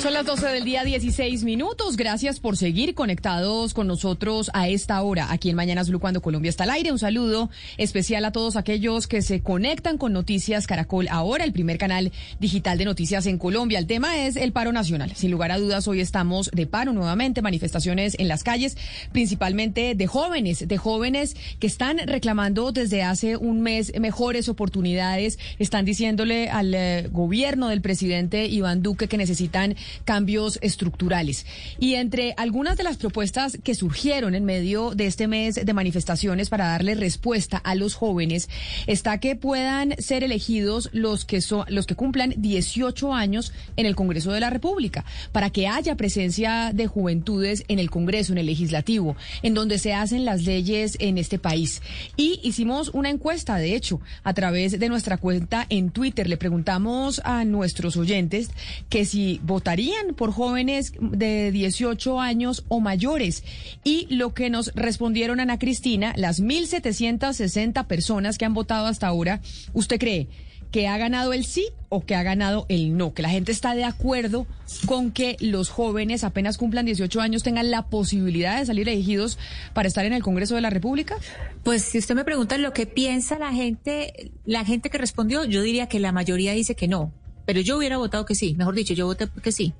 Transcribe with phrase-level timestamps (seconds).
[0.00, 1.98] Son las 12 del día, 16 minutos.
[1.98, 6.48] Gracias por seguir conectados con nosotros a esta hora, aquí en Mañanas Blue, cuando Colombia
[6.48, 6.90] está al aire.
[6.90, 11.76] Un saludo especial a todos aquellos que se conectan con Noticias Caracol ahora, el primer
[11.76, 13.78] canal digital de noticias en Colombia.
[13.78, 15.12] El tema es el paro nacional.
[15.14, 18.78] Sin lugar a dudas, hoy estamos de paro nuevamente, manifestaciones en las calles,
[19.12, 25.84] principalmente de jóvenes, de jóvenes que están reclamando desde hace un mes mejores oportunidades, están
[25.84, 31.46] diciéndole al eh, gobierno del presidente Iván Duque que necesitan cambios estructurales.
[31.78, 36.48] Y entre algunas de las propuestas que surgieron en medio de este mes de manifestaciones
[36.48, 38.48] para darle respuesta a los jóvenes
[38.86, 43.96] está que puedan ser elegidos los que son los que cumplan 18 años en el
[43.96, 48.46] Congreso de la República, para que haya presencia de juventudes en el Congreso, en el
[48.46, 51.82] legislativo, en donde se hacen las leyes en este país.
[52.16, 56.28] Y hicimos una encuesta, de hecho, a través de nuestra cuenta en Twitter.
[56.28, 58.50] Le preguntamos a nuestros oyentes
[58.88, 59.79] que si votarían
[60.16, 63.44] por jóvenes de 18 años o mayores.
[63.84, 69.40] Y lo que nos respondieron Ana Cristina, las 1.760 personas que han votado hasta ahora,
[69.72, 70.28] ¿usted cree
[70.70, 73.12] que ha ganado el sí o que ha ganado el no?
[73.12, 74.46] Que la gente está de acuerdo
[74.86, 79.38] con que los jóvenes apenas cumplan 18 años tengan la posibilidad de salir elegidos
[79.72, 81.16] para estar en el Congreso de la República?
[81.64, 85.62] Pues si usted me pregunta lo que piensa la gente, la gente que respondió, yo
[85.62, 87.12] diría que la mayoría dice que no.
[87.50, 89.72] Pero yo hubiera votado que sí, mejor dicho, yo voté que sí.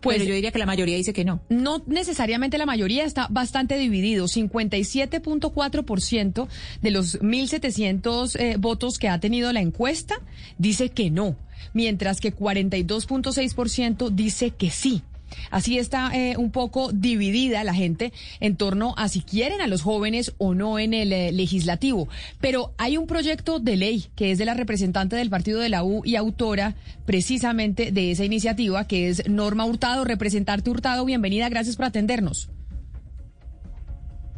[0.00, 1.42] Pues Pero yo diría que la mayoría dice que no.
[1.50, 4.28] No necesariamente la mayoría está bastante dividido.
[4.28, 6.48] 57.4%
[6.80, 10.22] de los 1.700 eh, votos que ha tenido la encuesta
[10.56, 11.36] dice que no,
[11.74, 15.02] mientras que 42.6% dice que sí.
[15.50, 19.82] Así está eh, un poco dividida la gente en torno a si quieren a los
[19.82, 22.08] jóvenes o no en el eh, legislativo.
[22.40, 25.84] Pero hay un proyecto de ley que es de la representante del partido de la
[25.84, 26.74] U y autora
[27.06, 30.04] precisamente de esa iniciativa, que es Norma Hurtado.
[30.04, 32.50] Representarte Hurtado, bienvenida, gracias por atendernos.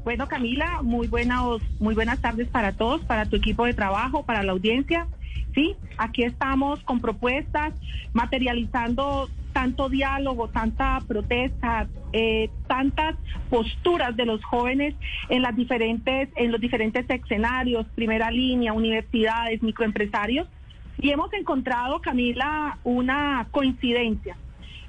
[0.05, 1.41] Bueno, Camila, muy buenas,
[1.81, 5.07] muy buenas tardes para todos, para tu equipo de trabajo, para la audiencia.
[5.55, 7.73] Sí, aquí estamos con propuestas,
[8.13, 13.15] materializando tanto diálogo, tanta protesta, eh, tantas
[13.49, 14.95] posturas de los jóvenes
[15.31, 20.49] en las diferentes, en los diferentes escenarios, primera línea, universidades, microempresarios,
[20.99, 24.37] y hemos encontrado, Camila, una coincidencia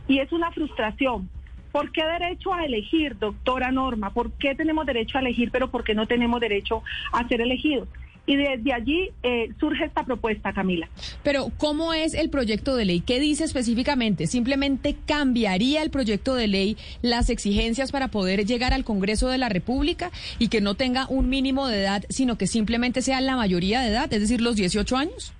[0.07, 1.29] y es una frustración.
[1.71, 4.11] ¿Por qué derecho a elegir, doctora Norma?
[4.11, 7.87] ¿Por qué tenemos derecho a elegir, pero por qué no tenemos derecho a ser elegidos?
[8.27, 10.89] Y desde allí eh, surge esta propuesta, Camila.
[11.23, 13.01] Pero, ¿cómo es el proyecto de ley?
[13.01, 14.27] ¿Qué dice específicamente?
[14.27, 19.49] ¿Simplemente cambiaría el proyecto de ley las exigencias para poder llegar al Congreso de la
[19.49, 20.09] República
[20.39, 23.89] y que no tenga un mínimo de edad, sino que simplemente sea la mayoría de
[23.89, 25.33] edad, es decir, los 18 años?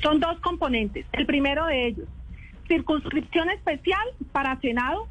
[0.00, 1.06] Son dos componentes.
[1.12, 2.08] El primero de ellos,
[2.68, 5.08] circunscripción especial para Senado,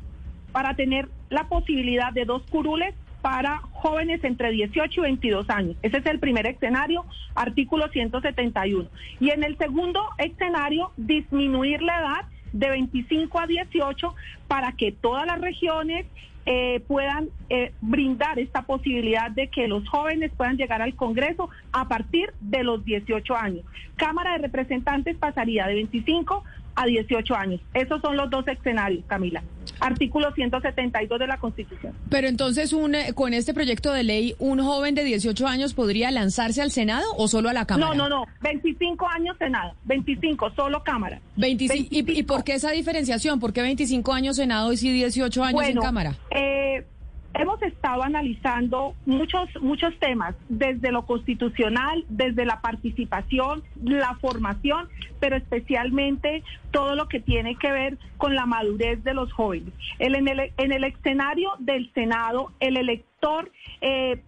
[0.51, 5.75] para tener la posibilidad de dos curules para jóvenes entre 18 y 22 años.
[5.81, 7.05] Ese es el primer escenario,
[7.35, 8.87] artículo 171.
[9.19, 14.15] Y en el segundo escenario, disminuir la edad de 25 a 18
[14.47, 16.05] para que todas las regiones
[16.47, 21.87] eh, puedan eh, brindar esta posibilidad de que los jóvenes puedan llegar al Congreso a
[21.87, 23.63] partir de los 18 años.
[23.95, 26.43] Cámara de Representantes pasaría de 25
[26.75, 27.61] a 18 años.
[27.75, 29.43] Esos son los dos escenarios, Camila.
[29.81, 31.93] Artículo 172 de la Constitución.
[32.09, 36.11] Pero entonces, un, eh, con este proyecto de ley, ¿un joven de 18 años podría
[36.11, 37.95] lanzarse al Senado o solo a la Cámara?
[37.95, 38.25] No, no, no.
[38.41, 39.73] 25 años Senado.
[39.85, 41.19] 25, solo Cámara.
[41.35, 43.39] 25, ¿Y, por qué esa diferenciación?
[43.39, 46.15] ¿Por qué 25 años Senado y si 18 años en Cámara?
[46.29, 46.85] Eh,
[47.33, 54.89] Hemos estado analizando muchos, muchos temas, desde lo constitucional, desde la participación, la formación,
[55.19, 59.73] pero especialmente todo lo que tiene que ver con la madurez de los jóvenes.
[59.99, 64.21] El, en, el, en el escenario del Senado, el elector eh,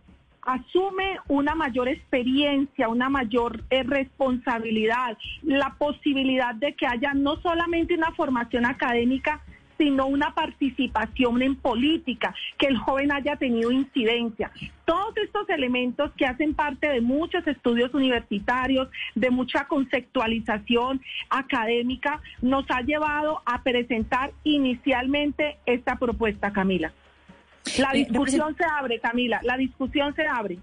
[0.45, 7.93] asume una mayor experiencia, una mayor eh, responsabilidad, la posibilidad de que haya no solamente
[7.95, 9.41] una formación académica,
[9.77, 14.51] sino una participación en política, que el joven haya tenido incidencia.
[14.85, 22.65] Todos estos elementos que hacen parte de muchos estudios universitarios, de mucha conceptualización académica, nos
[22.69, 26.91] ha llevado a presentar inicialmente esta propuesta, Camila.
[27.77, 30.59] La eh, discusión se abre, Camila, la discusión se abre.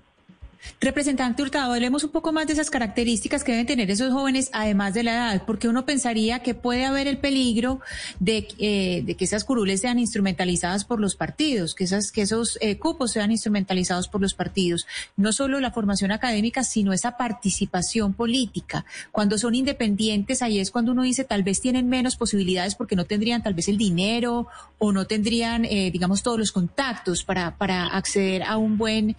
[0.81, 4.95] Representante Hurtado, hablemos un poco más de esas características que deben tener esos jóvenes, además
[4.95, 7.81] de la edad, porque uno pensaría que puede haber el peligro
[8.19, 12.79] de, eh, que esas curules sean instrumentalizadas por los partidos, que, esas, que esos eh,
[12.79, 14.87] cupos sean instrumentalizados por los partidos.
[15.17, 18.85] No solo la formación académica, sino esa participación política.
[19.13, 23.05] Cuando son independientes, ahí es cuando uno dice tal vez tienen menos posibilidades porque no
[23.05, 24.47] tendrían tal vez el dinero
[24.79, 29.17] o no tendrían, eh, digamos, todos los contactos para, para acceder a un buen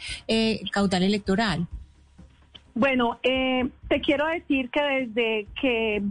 [0.72, 1.31] caudal electoral
[2.74, 6.01] bueno, eh, te quiero decir que desde que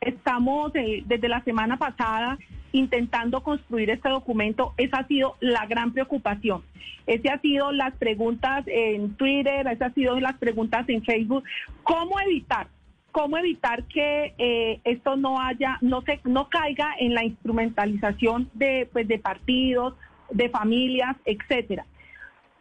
[0.00, 2.38] estamos, desde la semana pasada,
[2.72, 6.62] intentando construir este documento, esa ha sido la gran preocupación.
[7.06, 11.44] Esa ha sido las preguntas en Twitter, esas han sido las preguntas en Facebook.
[11.82, 12.68] ¿Cómo evitar?
[13.12, 18.88] ¿Cómo evitar que eh, esto no haya, no se, no caiga en la instrumentalización de,
[18.92, 19.94] pues, de partidos,
[20.30, 21.84] de familias, etcétera?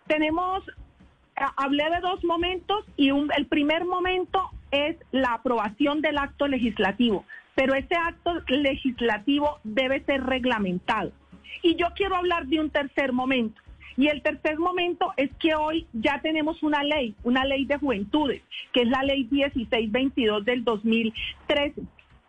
[0.08, 0.64] Tenemos
[1.58, 4.42] hablé de dos momentos y el primer momento
[4.72, 7.26] es la aprobación del acto legislativo,
[7.56, 11.12] pero ese acto legislativo debe ser reglamentado.
[11.62, 13.62] Y yo quiero hablar de un tercer momento.
[13.98, 18.42] Y el tercer momento es que hoy ya tenemos una ley, una ley de juventudes,
[18.72, 21.82] que es la ley 1622 del 2013.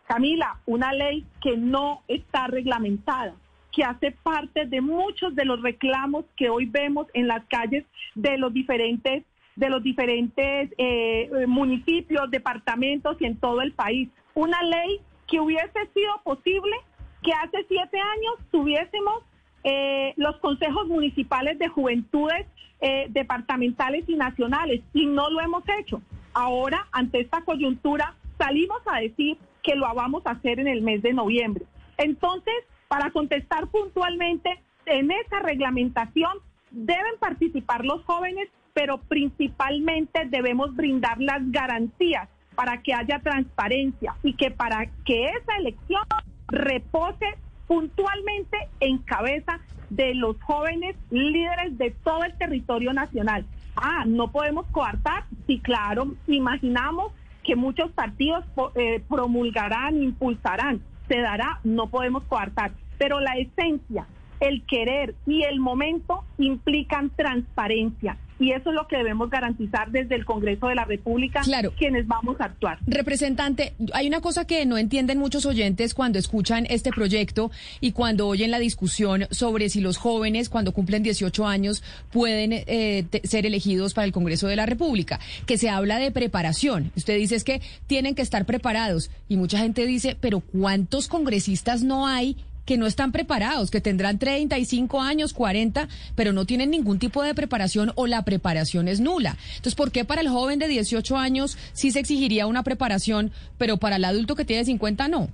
[0.05, 3.35] Camila, una ley que no está reglamentada
[3.71, 7.85] que hace parte de muchos de los reclamos que hoy vemos en las calles
[8.15, 9.23] de los diferentes
[9.55, 14.09] de los diferentes eh, municipios, departamentos y en todo el país.
[14.33, 16.75] Una ley que hubiese sido posible
[17.21, 19.23] que hace siete años tuviésemos
[19.63, 22.47] eh, los consejos municipales de juventudes
[22.79, 26.01] eh, departamentales y nacionales y no lo hemos hecho.
[26.33, 31.03] Ahora, ante esta coyuntura, salimos a decir que lo vamos a hacer en el mes
[31.03, 31.65] de noviembre.
[31.97, 32.55] Entonces,
[32.91, 34.49] para contestar puntualmente,
[34.85, 36.33] en esa reglamentación
[36.71, 44.33] deben participar los jóvenes, pero principalmente debemos brindar las garantías para que haya transparencia y
[44.33, 46.03] que para que esa elección
[46.49, 47.27] repose
[47.65, 53.45] puntualmente en cabeza de los jóvenes líderes de todo el territorio nacional.
[53.77, 58.43] Ah, no podemos coartar, sí, claro, imaginamos que muchos partidos
[58.75, 62.71] eh, promulgarán, impulsarán, se dará, no podemos coartar,
[63.01, 64.05] pero la esencia,
[64.39, 68.15] el querer y el momento implican transparencia.
[68.37, 71.73] Y eso es lo que debemos garantizar desde el Congreso de la República, claro.
[71.75, 72.77] quienes vamos a actuar.
[72.85, 77.49] Representante, hay una cosa que no entienden muchos oyentes cuando escuchan este proyecto
[77.79, 83.05] y cuando oyen la discusión sobre si los jóvenes, cuando cumplen 18 años, pueden eh,
[83.23, 86.91] ser elegidos para el Congreso de la República, que se habla de preparación.
[86.95, 91.81] Usted dice es que tienen que estar preparados y mucha gente dice, pero ¿cuántos congresistas
[91.81, 96.99] no hay que no están preparados, que tendrán 35 años, 40, pero no tienen ningún
[96.99, 99.37] tipo de preparación o la preparación es nula.
[99.49, 103.77] Entonces, ¿por qué para el joven de 18 años sí se exigiría una preparación, pero
[103.77, 105.29] para el adulto que tiene 50 no?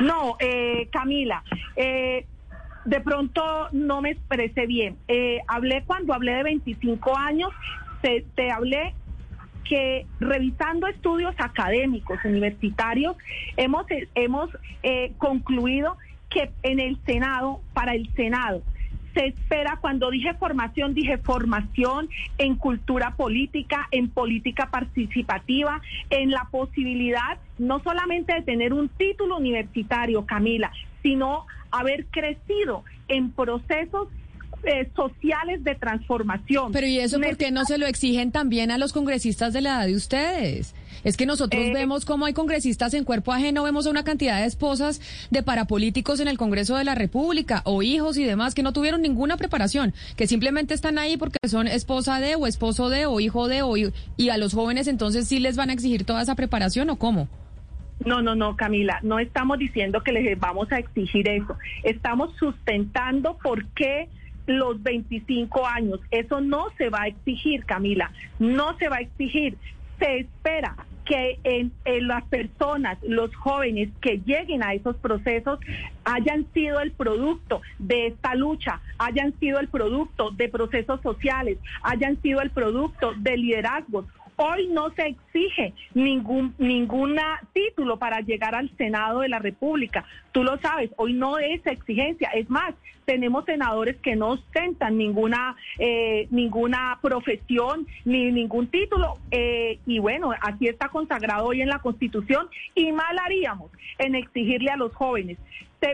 [0.00, 1.44] No, eh, Camila,
[1.76, 2.26] eh,
[2.84, 4.96] de pronto no me expresé bien.
[5.08, 7.50] Eh, hablé cuando hablé de 25 años,
[8.00, 8.94] te, te hablé
[9.64, 13.16] que revisando estudios académicos, universitarios,
[13.56, 14.50] hemos, hemos
[14.82, 15.96] eh, concluido
[16.28, 18.62] que en el Senado, para el Senado,
[19.14, 26.48] se espera, cuando dije formación, dije formación en cultura política, en política participativa, en la
[26.50, 30.70] posibilidad no solamente de tener un título universitario, Camila,
[31.02, 34.08] sino haber crecido en procesos
[34.64, 36.72] eh, sociales de transformación.
[36.72, 39.70] Pero ¿y eso por qué no se lo exigen también a los congresistas de la
[39.70, 40.74] edad de ustedes?
[41.04, 44.40] Es que nosotros eh, vemos cómo hay congresistas en cuerpo ajeno, vemos a una cantidad
[44.40, 45.00] de esposas
[45.30, 49.00] de parapolíticos en el Congreso de la República o hijos y demás que no tuvieron
[49.00, 53.48] ninguna preparación, que simplemente están ahí porque son esposa de o esposo de o hijo
[53.48, 53.74] de o
[54.16, 57.28] y a los jóvenes entonces sí les van a exigir toda esa preparación o cómo?
[58.04, 61.56] No, no, no, Camila, no estamos diciendo que les vamos a exigir eso.
[61.82, 64.08] Estamos sustentando por qué
[64.58, 66.00] los 25 años.
[66.10, 69.56] Eso no se va a exigir, Camila, no se va a exigir.
[69.98, 71.72] Se espera que en,
[72.06, 75.58] las personas, los jóvenes que lleguen a esos procesos
[76.04, 82.22] hayan sido el producto de esta lucha, hayan sido el producto de procesos sociales, hayan
[82.22, 84.06] sido el producto de liderazgos
[84.42, 90.06] Hoy no se exige ningún ninguna título para llegar al Senado de la República.
[90.32, 92.30] Tú lo sabes, hoy no es exigencia.
[92.30, 92.72] Es más,
[93.04, 99.18] tenemos senadores que no ostentan ninguna eh, ninguna profesión ni ningún título.
[99.30, 104.70] Eh, y bueno, así está consagrado hoy en la Constitución y mal haríamos en exigirle
[104.70, 105.36] a los jóvenes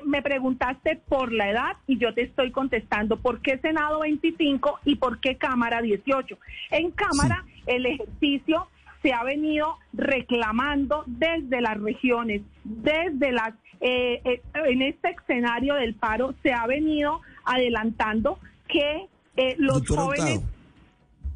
[0.05, 4.97] me preguntaste por la edad y yo te estoy contestando por qué Senado 25 y
[4.97, 6.37] por qué Cámara 18.
[6.73, 8.69] En Cámara el ejercicio
[9.03, 15.95] se ha venido reclamando desde las regiones, desde las, eh, eh, en este escenario del
[15.95, 19.07] paro se ha venido adelantando que
[19.37, 20.41] eh, los jóvenes,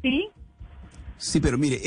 [0.01, 0.27] sí,
[1.17, 1.79] Sí, pero mire,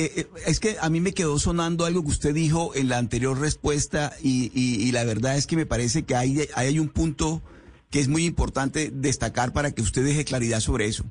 [0.47, 4.13] es que a mí me quedó sonando algo que usted dijo en la anterior respuesta
[4.23, 7.43] y, la verdad es que me parece que hay, hay un punto
[7.91, 11.05] que es muy importante destacar para que usted deje claridad sobre eso.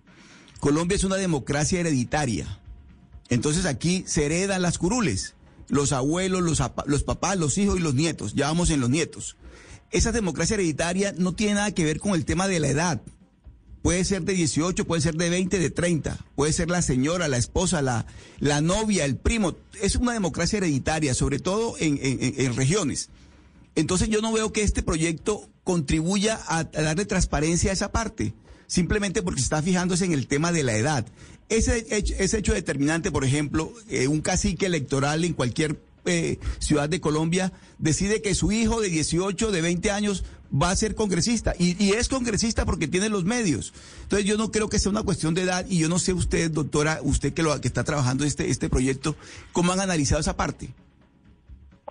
[0.62, 2.60] Colombia es una democracia hereditaria.
[3.30, 5.36] Entonces aquí se heredan las curules,
[5.70, 8.34] los abuelos, los, los papás, los hijos y los nietos.
[8.34, 9.38] Ya vamos en los nietos.
[9.92, 13.02] Esa democracia hereditaria no tiene nada que ver con el tema de la edad.
[13.84, 17.38] Puede ser de 18, puede ser de 20, de 30, puede ser la señora, la
[17.38, 18.06] esposa, la,
[18.40, 19.58] la novia, el primo.
[19.82, 23.10] Es una democracia hereditaria, sobre todo en, en, regiones.
[23.76, 28.34] Entonces yo no veo que este proyecto contribuya a, darle transparencia a esa parte,
[28.74, 31.06] simplemente porque está fijándose en el tema de la edad.
[31.48, 36.90] Ese hecho, ese hecho determinante, por ejemplo, eh, un cacique electoral en cualquier eh, ciudad
[36.90, 41.54] de Colombia decide que su hijo de 18, de 20 años va a ser congresista
[41.60, 43.76] y, es congresista porque tiene los medios.
[44.02, 46.50] Entonces yo no creo que sea una cuestión de edad y yo no sé usted,
[46.50, 49.16] doctora, usted que, lo, que está trabajando este, este proyecto,
[49.52, 50.74] ¿cómo han analizado esa parte?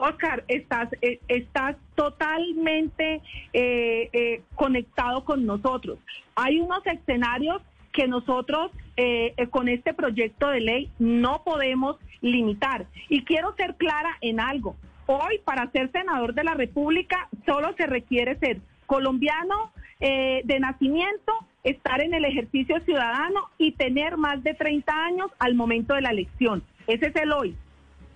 [0.03, 3.21] Oscar, estás, eh, estás totalmente
[3.53, 5.99] eh, conectado con nosotros.
[6.35, 12.87] Hay unos escenarios que nosotros eh, eh, con este proyecto de ley no podemos limitar.
[13.09, 14.77] Y quiero ser clara en algo.
[15.07, 21.33] Hoy, para ser senador de la República, solo se requiere ser colombiano eh, de nacimiento,
[21.65, 26.11] estar en el ejercicio ciudadano y tener más de 30 años al momento de la
[26.11, 26.63] elección.
[26.87, 27.57] Ese es el hoy.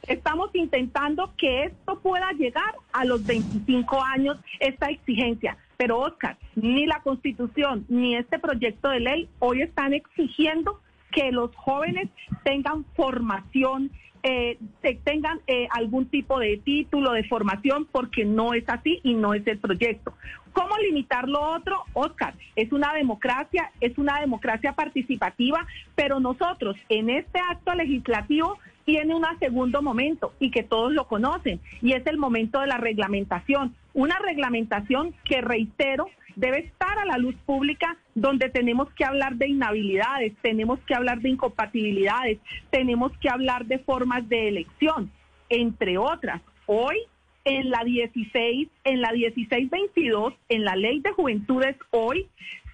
[0.06, 5.56] Estamos intentando que esto pueda llegar a los 25 años, esta exigencia.
[5.76, 11.54] Pero Oscar, ni la Constitución ni este proyecto de ley hoy están exigiendo que los
[11.56, 12.08] jóvenes
[12.44, 13.90] tengan formación,
[14.22, 14.58] eh,
[15.04, 19.46] tengan eh, algún tipo de título de formación, porque no es así y no es
[19.46, 20.14] el proyecto.
[20.52, 21.84] ¿Cómo limitar lo otro?
[21.92, 29.14] Oscar, es una democracia, es una democracia participativa, pero nosotros en este acto legislativo tiene
[29.14, 33.74] un segundo momento y que todos lo conocen, y es el momento de la reglamentación.
[33.92, 39.48] Una reglamentación que, reitero, debe estar a la luz pública donde tenemos que hablar de
[39.48, 42.38] inhabilidades, tenemos que hablar de incompatibilidades,
[42.70, 45.10] tenemos que hablar de formas de elección,
[45.48, 46.40] entre otras.
[46.66, 46.96] Hoy
[47.44, 52.28] en la 16, en la 1622, en la Ley de Juventudes hoy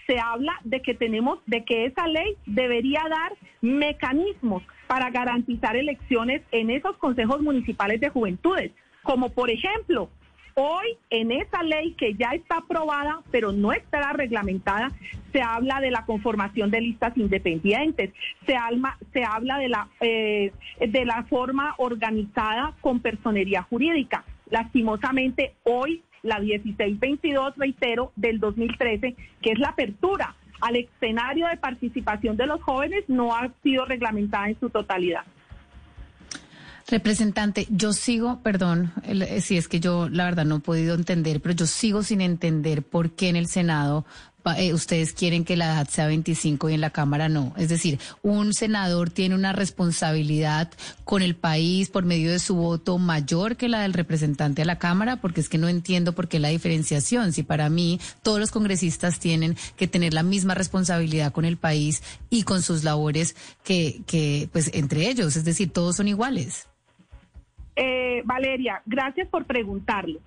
[0.07, 6.43] se habla de que tenemos de que esa ley debería dar mecanismos para garantizar elecciones
[6.51, 10.11] en esos consejos municipales de juventudes, como por ejemplo,
[10.55, 14.93] hoy en esa ley que ya está aprobada, pero no estará reglamentada,
[15.33, 18.13] se habla de la conformación de listas independientes,
[18.47, 18.55] se,
[19.13, 20.53] se habla de la, eh,
[20.87, 24.25] de la forma organizada con personería jurídica.
[24.51, 32.37] Lastimosamente, hoy la 1622, reitero, del 2013, que es la apertura al escenario de participación
[32.37, 35.25] de los jóvenes no ha sido reglamentada en su totalidad.
[36.89, 38.93] Representante, yo sigo, perdón,
[39.41, 42.83] si es que yo la verdad no he podido entender, pero yo sigo sin entender
[42.83, 44.05] por qué en el Senado
[44.57, 47.55] eh, ustedes quieren que la edad sea 25 y en la Cámara no.
[47.57, 50.71] Es decir, un senador tiene una responsabilidad
[51.05, 54.79] con el país por medio de su voto mayor que la del representante a la
[54.79, 57.33] Cámara, porque es que no entiendo por qué la diferenciación.
[57.33, 62.03] Si para mí todos los congresistas tienen que tener la misma responsabilidad con el país
[62.31, 66.69] y con sus labores que, que pues entre ellos, es decir, todos son iguales.
[67.77, 70.21] Eh, Valeria, gracias por preguntarlo.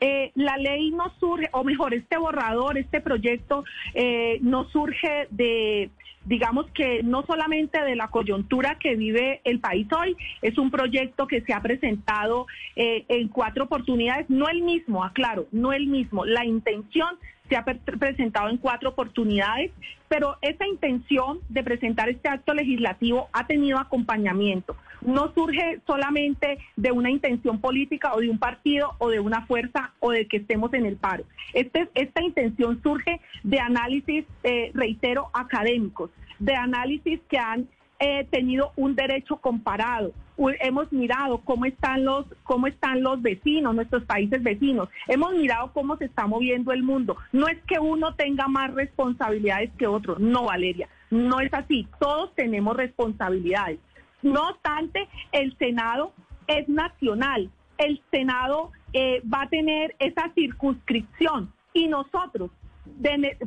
[0.00, 5.90] Eh, la ley no surge, o mejor, este borrador, este proyecto eh, no surge de,
[6.24, 11.26] digamos que no solamente de la coyuntura que vive el país hoy, es un proyecto
[11.26, 12.46] que se ha presentado
[12.76, 16.24] eh, en cuatro oportunidades, no el mismo, aclaro, no el mismo.
[16.24, 17.16] La intención
[17.48, 19.70] se ha presentado en cuatro oportunidades,
[20.08, 24.76] pero esa intención de presentar este acto legislativo ha tenido acompañamiento.
[25.00, 29.92] No surge solamente de una intención política o de un partido o de una fuerza
[30.00, 31.24] o de que estemos en el paro.
[31.54, 37.68] Este, esta intención surge de análisis, eh, reitero, académicos, de análisis que han
[38.00, 40.12] eh, tenido un derecho comparado.
[40.60, 44.88] Hemos mirado cómo están los cómo están los vecinos, nuestros países vecinos.
[45.08, 47.16] Hemos mirado cómo se está moviendo el mundo.
[47.32, 50.16] No es que uno tenga más responsabilidades que otro.
[50.18, 51.88] No, Valeria, no es así.
[51.98, 53.80] Todos tenemos responsabilidades.
[54.22, 56.12] No obstante, el Senado
[56.46, 57.50] es nacional.
[57.78, 62.50] El Senado eh, va a tener esa circunscripción y nosotros,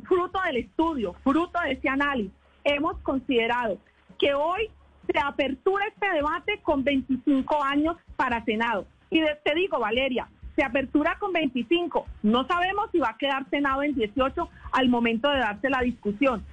[0.04, 2.32] fruto del estudio, fruto de ese análisis,
[2.64, 3.78] hemos considerado
[4.20, 4.70] que hoy
[5.06, 8.86] se apertura este debate con 25 años para Senado.
[9.10, 12.06] Y te digo, Valeria, se apertura con 25.
[12.24, 16.44] No sabemos si va a quedar Senado en 18 al momento de darse la discusión.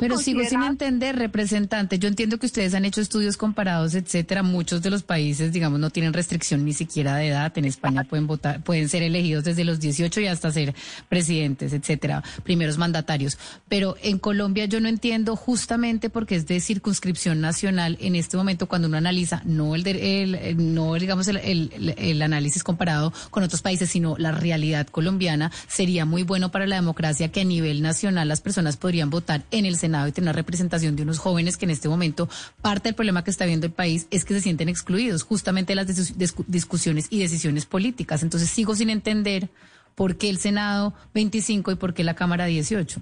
[0.00, 1.98] Pero sigo sin entender, representante.
[1.98, 4.42] Yo entiendo que ustedes han hecho estudios comparados, etcétera.
[4.42, 7.56] Muchos de los países, digamos, no tienen restricción ni siquiera de edad.
[7.56, 10.74] En España pueden votar, pueden ser elegidos desde los 18 y hasta ser
[11.08, 13.38] presidentes, etcétera, primeros mandatarios.
[13.68, 18.66] Pero en Colombia yo no entiendo justamente porque es de circunscripción nacional en este momento
[18.66, 23.90] cuando uno analiza no el, el no digamos el, el análisis comparado con otros países,
[23.90, 28.40] sino la realidad colombiana sería muy bueno para la democracia que a nivel nacional las
[28.40, 31.88] personas podrían votar en el Senado y tener representación de unos jóvenes que en este
[31.88, 32.28] momento
[32.62, 35.76] parte del problema que está viendo el país es que se sienten excluidos justamente de
[35.76, 38.22] las discusiones y decisiones políticas.
[38.22, 39.48] Entonces sigo sin entender
[39.94, 43.00] por qué el Senado 25 y por qué la Cámara 18.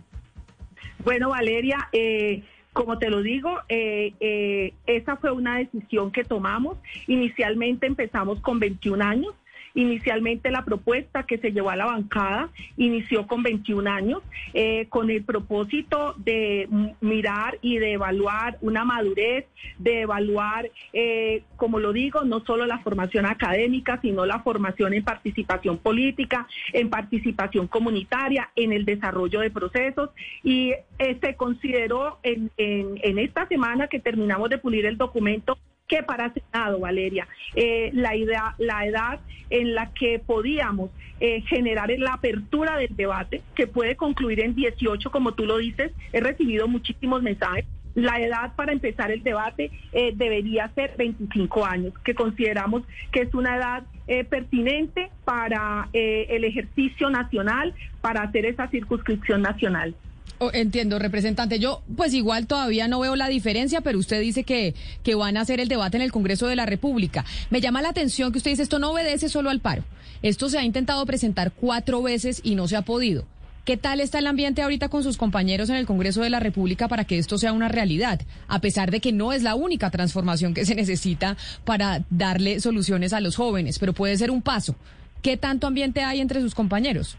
[1.04, 6.76] Bueno, Valeria, eh, como te lo digo, eh, eh, esa fue una decisión que tomamos.
[7.06, 9.34] Inicialmente empezamos con 21 años.
[9.78, 15.08] Inicialmente la propuesta que se llevó a la bancada inició con 21 años, eh, con
[15.08, 16.68] el propósito de
[17.00, 19.46] mirar y de evaluar una madurez,
[19.78, 25.04] de evaluar, eh, como lo digo, no solo la formación académica, sino la formación en
[25.04, 30.10] participación política, en participación comunitaria, en el desarrollo de procesos.
[30.42, 35.56] Y eh, se consideró en, en esta semana que terminamos de pulir el documento
[35.88, 39.20] que para Senado, Valeria, eh, la, idea, la edad
[39.50, 45.10] en la que podíamos eh, generar la apertura del debate, que puede concluir en 18,
[45.10, 47.64] como tú lo dices, he recibido muchísimos mensajes.
[47.94, 53.34] La edad para empezar el debate eh, debería ser 25 años, que consideramos que es
[53.34, 53.82] una edad
[54.30, 59.94] pertinente para el ejercicio nacional, para hacer esa circunscripción nacional.
[60.38, 61.58] Oh, entiendo, representante.
[61.58, 65.40] Yo, pues igual todavía no veo la diferencia, pero usted dice que, que van a
[65.40, 67.24] hacer el debate en el Congreso de la República.
[67.50, 69.84] Me llama la atención que usted dice esto no obedece solo al paro.
[70.22, 73.26] Esto se ha intentado presentar cuatro veces y no se ha podido.
[73.64, 76.88] ¿Qué tal está el ambiente ahorita con sus compañeros en el Congreso de la República
[76.88, 78.18] para que esto sea una realidad?
[78.46, 83.12] A pesar de que no es la única transformación que se necesita para darle soluciones
[83.12, 84.74] a los jóvenes, pero puede ser un paso.
[85.20, 87.18] ¿Qué tanto ambiente hay entre sus compañeros?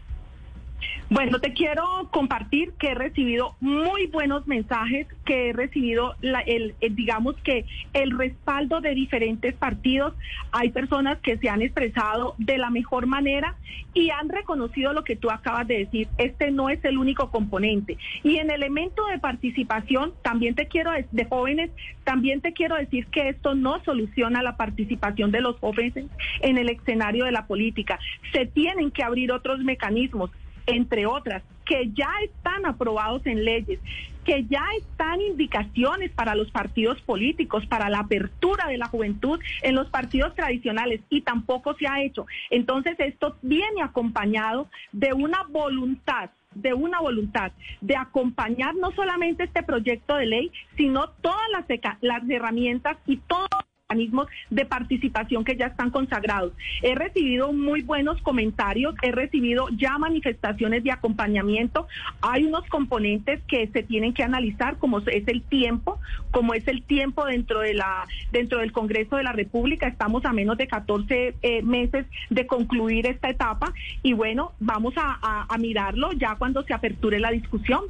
[1.08, 7.36] Bueno, te quiero compartir que he recibido muy buenos mensajes, que he recibido el, digamos
[7.42, 10.14] que el respaldo de diferentes partidos.
[10.52, 13.56] Hay personas que se han expresado de la mejor manera
[13.92, 16.08] y han reconocido lo que tú acabas de decir.
[16.18, 17.98] Este no es el único componente.
[18.22, 21.70] Y en elemento de participación, también te quiero de jóvenes,
[22.04, 26.06] también te quiero decir que esto no soluciona la participación de los jóvenes
[26.40, 27.98] en el escenario de la política.
[28.32, 30.30] Se tienen que abrir otros mecanismos
[30.66, 33.78] entre otras, que ya están aprobados en leyes,
[34.24, 39.74] que ya están indicaciones para los partidos políticos, para la apertura de la juventud en
[39.74, 42.26] los partidos tradicionales y tampoco se ha hecho.
[42.50, 49.62] Entonces esto viene acompañado de una voluntad de una voluntad de acompañar no solamente este
[49.62, 51.64] proyecto de ley, sino todas las,
[52.00, 53.46] las herramientas y todo
[53.90, 56.52] mecanismos de participación que ya están consagrados.
[56.82, 61.86] He recibido muy buenos comentarios, he recibido ya manifestaciones de acompañamiento.
[62.22, 65.98] Hay unos componentes que se tienen que analizar, como es el tiempo,
[66.30, 69.88] como es el tiempo dentro de la dentro del Congreso de la República.
[69.88, 73.72] Estamos a menos de 14 eh, meses de concluir esta etapa
[74.02, 77.84] y bueno, vamos a, a mirarlo ya cuando se aperture la discusión.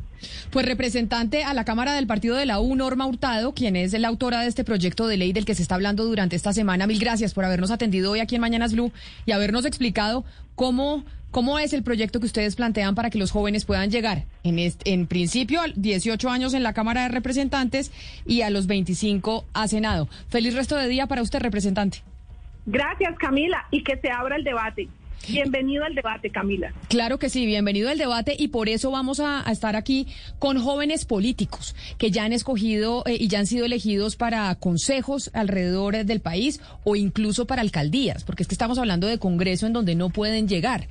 [0.50, 4.08] Pues representante a la Cámara del Partido de la U, Norma Hurtado, quien es la
[4.08, 6.86] autora de este proyecto de ley del que se está hablando durante esta semana.
[6.86, 8.92] Mil gracias por habernos atendido hoy aquí en Mañanas Blue
[9.26, 10.24] y habernos explicado
[10.54, 14.58] cómo, cómo es el proyecto que ustedes plantean para que los jóvenes puedan llegar en,
[14.58, 17.92] en principio a 18 años en la Cámara de Representantes
[18.26, 20.08] y a los 25 a Senado.
[20.28, 22.02] Feliz resto de día para usted, representante.
[22.66, 24.88] Gracias, Camila, y que se abra el debate.
[25.28, 26.72] Bienvenido al debate, Camila.
[26.88, 30.06] Claro que sí, bienvenido al debate y por eso vamos a, estar aquí
[30.38, 35.30] con jóvenes políticos que ya han escogido eh, y ya han sido elegidos para consejos
[35.34, 39.72] alrededor del país o incluso para alcaldías, porque es que estamos hablando de Congreso en
[39.72, 40.88] donde no pueden llegar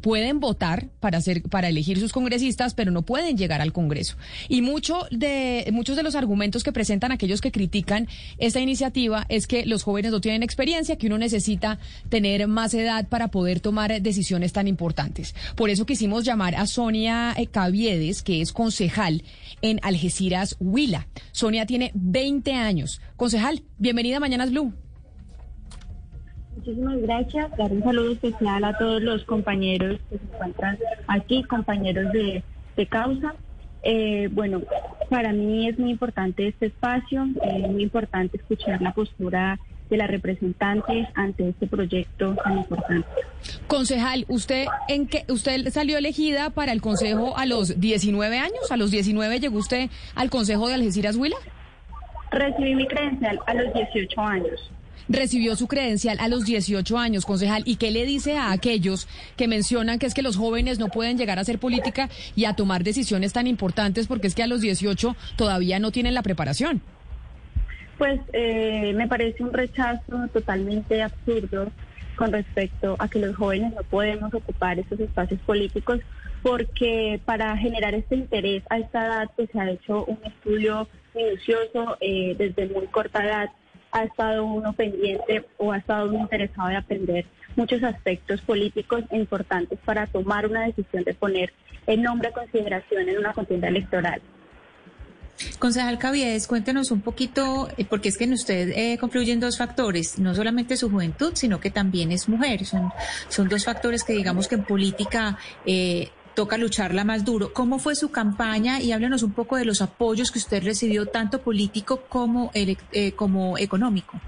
[0.00, 4.16] pueden votar para hacer para elegir sus congresistas, pero no pueden llegar al Congreso.
[4.48, 8.08] Y mucho de muchos de los argumentos que presentan aquellos que critican
[8.38, 13.08] esta iniciativa es que los jóvenes no tienen experiencia, que uno necesita tener más edad
[13.08, 15.34] para poder tomar decisiones tan importantes.
[15.56, 19.22] Por eso quisimos llamar a Sonia eh, Caviedes, que es concejal
[19.62, 21.06] en Algeciras Huila.
[21.32, 23.00] Sonia tiene 20 años.
[23.16, 24.72] Concejal, bienvenida a Mañanas Blue.
[26.60, 27.56] Muchísimas gracias.
[27.56, 32.42] Dar un saludo especial a todos los compañeros que se encuentran aquí, compañeros de,
[32.86, 33.34] causa.
[33.82, 34.60] Eh, bueno,
[35.08, 40.10] para mí es muy importante este espacio, es muy importante escuchar la postura de las
[40.10, 43.08] representantes ante este proyecto tan importante.
[43.66, 48.70] Concejal, ¿usted en qué usted salió elegida para el consejo a los 19 años?
[48.70, 51.36] ¿A los 19 llegó usted al consejo de Algeciras Huila?
[52.30, 54.70] Recibí mi credencial a los 18 años
[55.10, 57.62] recibió su credencial a los 18 años, concejal.
[57.66, 61.18] ¿Y qué le dice a aquellos que mencionan que es que los jóvenes no pueden
[61.18, 64.60] llegar a hacer política y a tomar decisiones tan importantes porque es que a los
[64.60, 66.80] 18 todavía no tienen la preparación?
[67.98, 71.70] Pues eh, me parece un rechazo totalmente absurdo
[72.16, 76.00] con respecto a que los jóvenes no podemos ocupar esos espacios políticos
[76.42, 81.98] porque para generar este interés a esta edad pues, se ha hecho un estudio minucioso
[82.00, 83.50] eh, desde muy corta edad
[83.92, 87.26] ha estado uno pendiente o ha estado uno interesado de aprender
[87.56, 91.52] muchos aspectos políticos importantes para tomar una decisión de poner
[91.86, 94.20] el nombre a consideración en una contienda electoral.
[95.58, 100.18] Concejal Caviedes, cuéntenos un poquito, eh, porque es que en usted eh, confluyen dos factores,
[100.18, 102.66] no solamente su juventud, sino que también es mujer.
[102.66, 102.92] Son,
[103.28, 107.52] son dos factores que digamos que en política eh, toca lucharla más duro.
[107.52, 108.80] ¿Cómo fue su campaña?
[108.80, 113.58] Y háblanos un poco de los apoyos que usted recibió, tanto político como, eh, como
[113.58, 114.18] económico.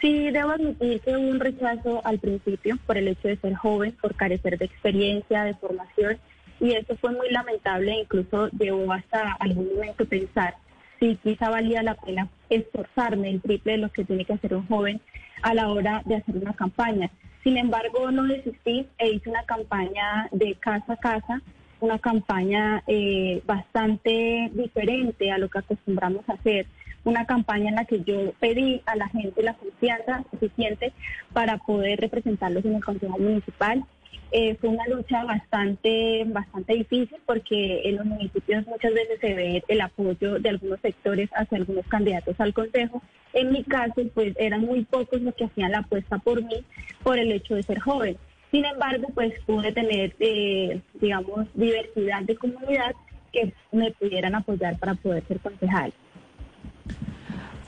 [0.00, 3.96] Sí, debo admitir que hubo un rechazo al principio por el hecho de ser joven,
[4.00, 6.18] por carecer de experiencia, de formación,
[6.60, 10.54] y eso fue muy lamentable, incluso llevó hasta algún momento pensar
[11.00, 14.68] si quizá valía la pena esforzarme el triple de lo que tiene que hacer un
[14.68, 15.00] joven
[15.42, 17.10] a la hora de hacer una campaña.
[17.42, 21.40] Sin embargo, no desistí e hice una campaña de casa a casa,
[21.80, 26.66] una campaña eh, bastante diferente a lo que acostumbramos a hacer,
[27.04, 30.92] una campaña en la que yo pedí a la gente la confianza suficiente
[31.32, 33.84] para poder representarlos en el Consejo Municipal
[34.32, 39.64] eh, fue una lucha bastante, bastante difícil porque en los municipios muchas veces se ve
[39.66, 43.02] el apoyo de algunos sectores hacia algunos candidatos al Consejo.
[43.32, 46.64] En mi caso, pues eran muy pocos los que hacían la apuesta por mí
[47.02, 48.16] por el hecho de ser joven.
[48.50, 52.94] Sin embargo, pues pude tener, eh, digamos, diversidad de comunidad
[53.32, 55.92] que me pudieran apoyar para poder ser concejal.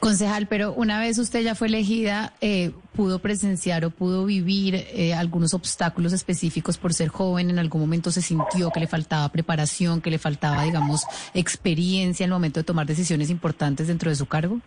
[0.03, 5.15] Concejal, pero una vez usted ya fue elegida, eh, ¿pudo presenciar o pudo vivir eh,
[5.15, 7.51] algunos obstáculos específicos por ser joven?
[7.51, 12.31] ¿En algún momento se sintió que le faltaba preparación, que le faltaba, digamos, experiencia en
[12.31, 14.59] el momento de tomar decisiones importantes dentro de su cargo?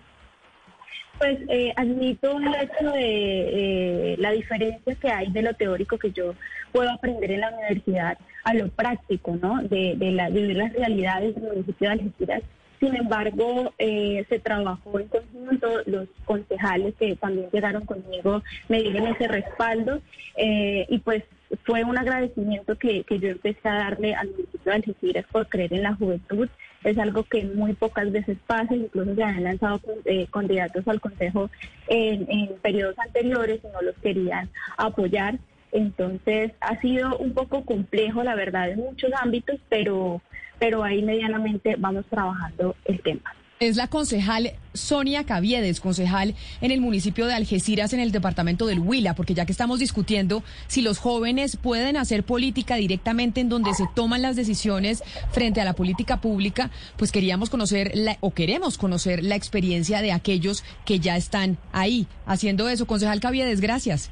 [1.18, 6.34] Pues eh, admito el hecho de la diferencia que hay de lo teórico que yo
[6.72, 9.62] puedo aprender en la universidad a lo práctico, ¿no?
[9.64, 12.42] De, de, la, vivir las realidades del municipio de Algeciras
[12.86, 19.08] sin embargo, eh, se trabajó en conjunto, los concejales que también llegaron conmigo me dieron
[19.08, 20.02] ese respaldo
[20.38, 21.24] eh, y pues
[21.64, 25.74] fue un agradecimiento que, que, yo empecé a darle al municipio de Algeciras por creer
[25.74, 26.48] en la juventud.
[26.84, 31.50] Es algo que muy pocas veces pasa, incluso se han lanzado eh, candidatos al Consejo
[31.88, 35.40] en, en periodos anteriores y no los querían apoyar.
[35.72, 40.22] Entonces ha sido un poco complejo, la verdad, en muchos ámbitos, pero
[40.60, 43.34] pero ahí medianamente vamos trabajando el tema.
[43.62, 48.80] Es la concejal Sonia Caviedes, concejal en el municipio de Algeciras, en el departamento del
[48.80, 53.74] Huila, porque ya que estamos discutiendo si los jóvenes pueden hacer política directamente en donde
[53.74, 58.78] se toman las decisiones frente a la política pública, pues queríamos conocer la, o queremos
[58.78, 62.86] conocer la experiencia de aquellos que ya están ahí haciendo eso.
[62.86, 64.12] Concejal Caviedes, gracias.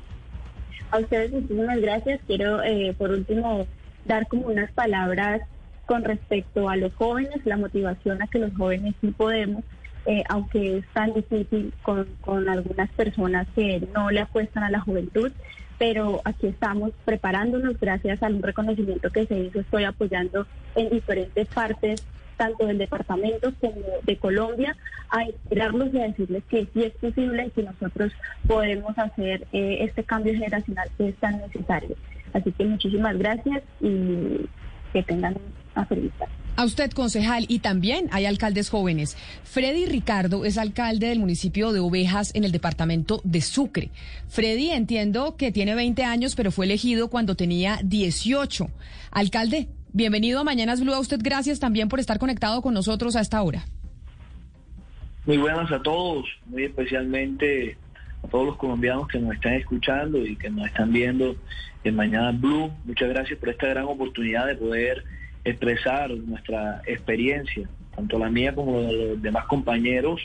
[0.91, 2.21] A ustedes muchísimas gracias.
[2.27, 3.67] Quiero, eh, por último,
[4.06, 5.41] dar como unas palabras
[5.85, 9.63] con respecto a los jóvenes, la motivación a que los jóvenes sí podemos,
[10.05, 14.79] eh, aunque es tan difícil con, con algunas personas que no le apuestan a la
[14.79, 15.31] juventud,
[15.77, 21.47] pero aquí estamos preparándonos gracias a un reconocimiento que se hizo, estoy apoyando en diferentes
[21.47, 22.05] partes
[22.37, 24.75] tanto del departamento como de Colombia,
[25.09, 28.11] a inspirarlos y a decirles que sí es posible y que nosotros
[28.47, 31.95] podemos hacer eh, este cambio generacional que es tan necesario.
[32.33, 34.47] Así que muchísimas gracias y
[34.93, 35.36] que tengan
[35.73, 36.12] tarde.
[36.56, 39.17] A usted, concejal, y también hay alcaldes jóvenes.
[39.43, 43.89] Freddy Ricardo es alcalde del municipio de Ovejas en el departamento de Sucre.
[44.27, 48.69] Freddy, entiendo que tiene 20 años, pero fue elegido cuando tenía 18.
[49.10, 50.93] Alcalde, bienvenido a Mañanas Blue.
[50.93, 53.65] A usted, gracias también por estar conectado con nosotros a esta hora.
[55.25, 57.77] Muy buenas a todos, muy especialmente
[58.23, 61.36] a todos los colombianos que nos están escuchando y que nos están viendo
[61.83, 62.71] en Mañanas Blue.
[62.85, 65.03] Muchas gracias por esta gran oportunidad de poder
[65.43, 70.21] expresar nuestra experiencia, tanto la mía como la de los demás compañeros,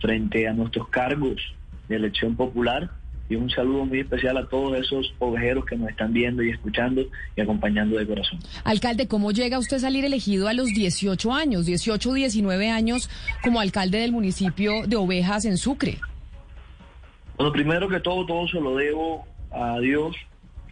[0.00, 1.40] frente a nuestros cargos
[1.88, 2.90] de elección popular.
[3.26, 7.02] Y un saludo muy especial a todos esos ovejeros que nos están viendo y escuchando
[7.34, 8.38] y acompañando de corazón.
[8.64, 13.08] Alcalde, ¿cómo llega usted a salir elegido a los 18 años, 18, 19 años
[13.42, 15.98] como alcalde del municipio de Ovejas en Sucre?
[17.38, 20.14] Bueno, primero que todo, todo se lo debo a Dios,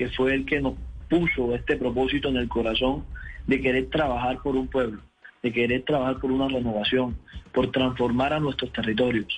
[0.02, 0.74] que fue el que nos
[1.08, 3.04] puso este propósito en el corazón
[3.46, 5.00] de querer trabajar por un pueblo,
[5.44, 7.16] de querer trabajar por una renovación,
[7.52, 9.28] por transformar a nuestros territorios,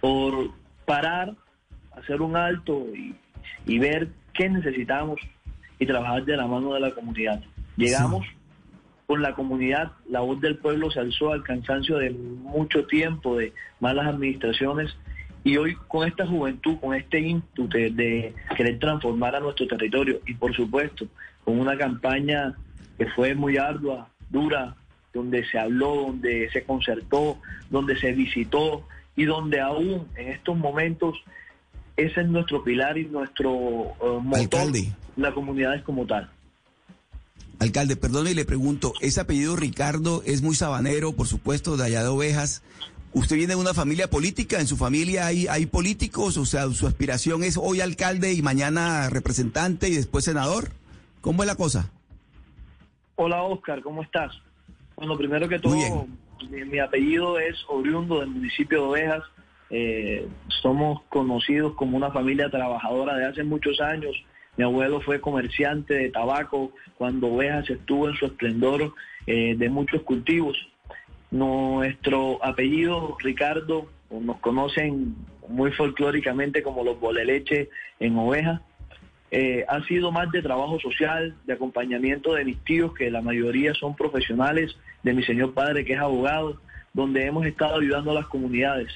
[0.00, 0.52] por
[0.86, 1.34] parar,
[1.92, 2.86] hacer un alto
[3.66, 5.20] y, ver qué necesitamos
[5.78, 7.42] y trabajar de la mano de la comunidad.
[7.76, 8.24] Llegamos
[9.06, 13.52] con la comunidad, la voz del pueblo se alzó al cansancio de mucho tiempo, de
[13.80, 14.96] malas administraciones,
[15.46, 20.34] y hoy con esta juventud, con este ímpetu de querer transformar a nuestro territorio y
[20.34, 21.06] por supuesto
[21.44, 22.56] con una campaña
[22.98, 24.74] que fue muy ardua, dura,
[25.14, 27.38] donde se habló, donde se concertó,
[27.70, 31.16] donde se visitó y donde aún en estos momentos
[31.96, 34.92] ese es nuestro pilar y nuestro uh, motor, Alcalde.
[35.16, 36.28] la comunidad es como tal.
[37.60, 42.02] Alcalde, perdone y le pregunto, ese apellido Ricardo es muy sabanero, por supuesto, de allá
[42.02, 42.62] de Ovejas.
[43.16, 44.60] ¿Usted viene de una familia política?
[44.60, 46.36] ¿En su familia hay, hay políticos?
[46.36, 50.64] O sea, ¿su aspiración es hoy alcalde y mañana representante y después senador?
[51.22, 51.90] ¿Cómo es la cosa?
[53.14, 54.38] Hola Oscar, ¿cómo estás?
[54.96, 56.06] Bueno, primero que todo,
[56.50, 59.22] mi, apellido es oriundo del municipio de Ovejas.
[59.70, 60.28] Eh,
[60.60, 64.14] somos conocidos como una familia trabajadora de hace muchos años.
[64.58, 68.92] Mi abuelo fue comerciante de tabaco cuando Ovejas estuvo en su esplendor
[69.26, 70.54] eh, de muchos cultivos.
[71.30, 75.16] Nuestro apellido, Ricardo, nos conocen
[75.48, 78.60] muy folclóricamente como los boleleche en Ovejas.
[79.30, 83.74] Eh, ha sido más de trabajo social, de acompañamiento de mis tíos, que la mayoría
[83.74, 86.60] son profesionales, de mi señor padre, que es abogado,
[86.94, 88.92] donde hemos estado ayudando a las comunidades.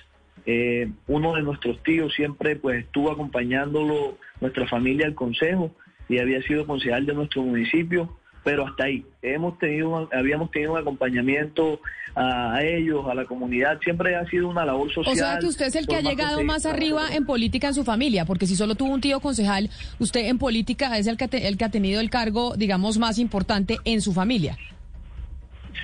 [0.47, 5.73] Eh, uno de nuestros tíos siempre pues estuvo acompañándolo, nuestra familia, al consejo,
[6.09, 9.05] y había sido concejal de nuestro municipio pero hasta ahí.
[9.23, 11.81] Hemos tenido, habíamos tenido un acompañamiento
[12.15, 15.13] a ellos, a la comunidad, siempre ha sido una labor social.
[15.13, 17.85] O sea que usted es el que ha llegado más arriba en política en su
[17.85, 21.57] familia, porque si solo tuvo un tío concejal, usted en política es el que, el
[21.57, 24.57] que ha tenido el cargo, digamos, más importante en su familia.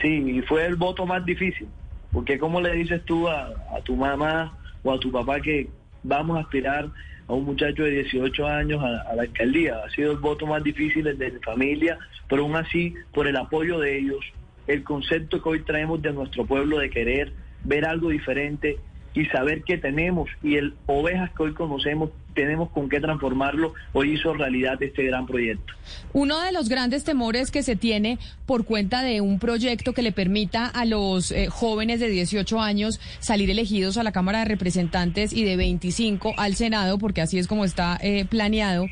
[0.03, 1.69] Sí, y fue el voto más difícil,
[2.13, 5.69] porque como le dices tú a, a tu mamá o a tu papá que
[6.03, 6.91] vamos a aspirar
[7.29, 9.81] a un muchacho de 18 años a, la alcaldía.
[9.85, 13.79] Ha sido el voto más difícil de mi familia, pero aún así, por el apoyo
[13.79, 14.25] de ellos,
[14.67, 17.33] el concepto que hoy traemos de nuestro pueblo de querer
[17.65, 18.79] ver algo diferente
[19.17, 24.13] y saber que tenemos y el ovejas que hoy conocemos tenemos con qué transformarlo, hoy
[24.13, 25.73] hizo realidad este gran proyecto.
[26.13, 30.13] Uno de los grandes temores que se tiene por cuenta de un proyecto que le
[30.13, 35.33] permita a los eh, jóvenes de 18 años salir elegidos a la Cámara de Representantes
[35.33, 38.87] y de 25 al Senado, porque así es como está eh, planeado,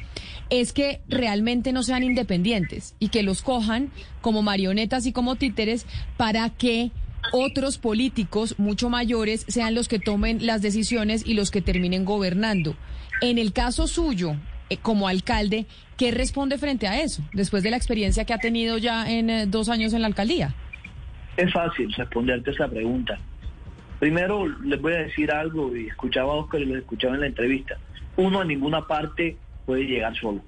[0.48, 3.90] es que realmente no sean independientes y que los cojan
[4.22, 6.92] como marionetas y como títeres para que
[7.32, 12.76] otros políticos mucho mayores sean los que tomen las decisiones y los que terminen gobernando.
[13.20, 14.36] En el caso suyo,
[14.70, 18.78] eh, como alcalde, ¿qué responde frente a eso, después de la experiencia que ha tenido
[18.78, 20.54] ya en eh, dos años en la alcaldía?
[21.36, 23.18] Es fácil responderte esa pregunta.
[23.98, 27.26] Primero les voy a decir algo, y escuchaba a Oscar y lo escuchaba en la
[27.26, 27.76] entrevista.
[28.16, 30.42] Uno a ninguna parte puede llegar solo.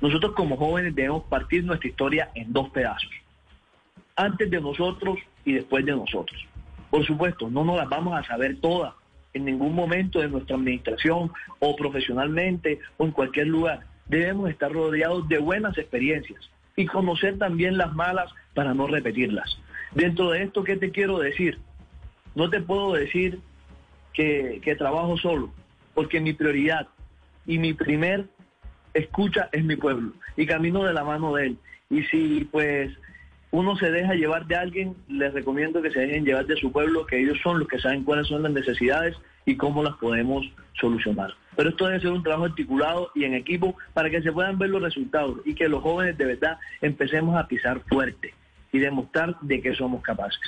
[0.00, 3.10] Nosotros como jóvenes debemos partir nuestra historia en dos pedazos.
[4.14, 6.46] Antes de nosotros y después de nosotros.
[6.90, 8.92] Por supuesto, no nos las vamos a saber todas
[9.32, 13.80] en ningún momento de nuestra administración o profesionalmente o en cualquier lugar.
[14.06, 19.58] Debemos estar rodeados de buenas experiencias y conocer también las malas para no repetirlas.
[19.94, 21.58] Dentro de esto, ¿qué te quiero decir?
[22.34, 23.40] No te puedo decir
[24.12, 25.50] que, que trabajo solo,
[25.94, 26.88] porque mi prioridad
[27.46, 28.26] y mi primer
[28.92, 31.58] escucha es mi pueblo y camino de la mano de él.
[31.90, 32.92] Y si pues
[33.50, 37.06] uno se deja llevar de alguien, les recomiendo que se dejen llevar de su pueblo,
[37.06, 40.44] que ellos son los que saben cuáles son las necesidades y cómo las podemos
[40.78, 41.32] solucionar.
[41.56, 44.70] Pero esto debe ser un trabajo articulado y en equipo para que se puedan ver
[44.70, 48.34] los resultados y que los jóvenes de verdad empecemos a pisar fuerte
[48.72, 50.40] y demostrar de qué somos capaces.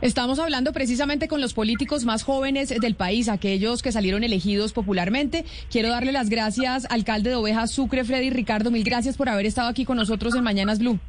[0.00, 5.44] Estamos hablando precisamente con los políticos más jóvenes del país, aquellos que salieron elegidos popularmente.
[5.70, 8.70] Quiero darle las gracias, alcalde de Ovejas Sucre, Freddy Ricardo.
[8.70, 11.00] Mil gracias por haber estado aquí con nosotros en Mañanas Blue.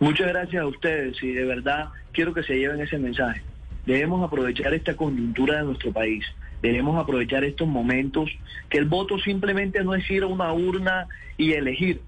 [0.00, 3.42] Muchas gracias a ustedes y de verdad quiero que se lleven ese mensaje.
[3.86, 6.24] Debemos aprovechar esta coyuntura de nuestro país.
[6.62, 8.30] Debemos aprovechar estos momentos,
[8.70, 12.00] que el voto simplemente no es ir a una urna y elegir,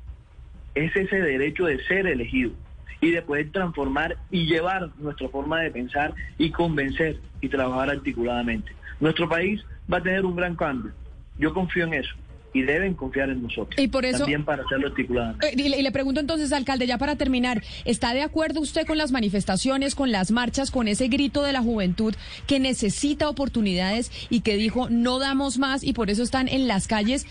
[0.74, 2.52] es ese derecho de ser elegido
[3.00, 8.72] y de poder transformar y llevar nuestra forma de pensar y convencer y trabajar articuladamente.
[8.98, 10.92] Nuestro país va a tener un gran cambio.
[11.38, 12.14] Yo confío en eso
[12.52, 13.78] y deben confiar en nosotros.
[13.78, 15.48] Y por eso, también para hacerlo articuladamente.
[15.48, 18.86] Eh, y, le, y le pregunto entonces, alcalde, ya para terminar, ¿está de acuerdo usted
[18.86, 22.14] con las manifestaciones, con las marchas, con ese grito de la juventud
[22.46, 26.86] que necesita oportunidades y que dijo no damos más y por eso están en las
[26.86, 27.26] calles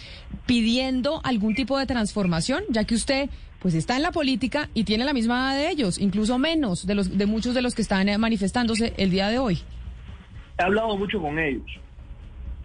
[0.45, 5.05] pidiendo algún tipo de transformación, ya que usted pues está en la política y tiene
[5.05, 8.07] la misma edad de ellos, incluso menos de los de muchos de los que están
[8.09, 9.59] eh, manifestándose el día de hoy.
[10.59, 11.65] He hablado mucho con ellos.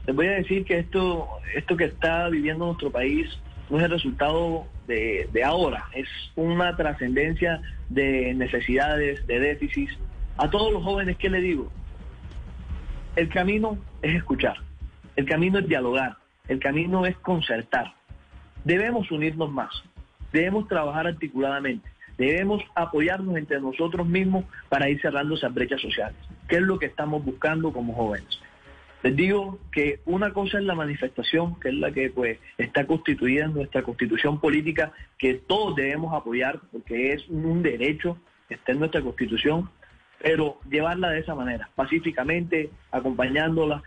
[0.07, 3.29] Les voy a decir que esto, esto que está viviendo nuestro país
[3.69, 9.97] no es el resultado de, de ahora, es una trascendencia de necesidades, de déficits.
[10.37, 11.71] A todos los jóvenes, ¿qué le digo?
[13.17, 14.57] El camino es escuchar,
[15.17, 16.17] el camino es dialogar,
[16.49, 17.95] el camino es concertar.
[18.65, 19.71] Debemos unirnos más,
[20.33, 26.17] debemos trabajar articuladamente, debemos apoyarnos entre nosotros mismos para ir cerrando esas brechas sociales,
[26.49, 28.41] que es lo que estamos buscando como jóvenes.
[29.03, 33.47] Les digo que una cosa es la manifestación, que es la que pues está constituida
[33.47, 39.01] en nuestra constitución política, que todos debemos apoyar porque es un derecho, está en nuestra
[39.01, 39.71] constitución,
[40.23, 43.83] pero llevarla de esa manera, pacíficamente, acompañándola,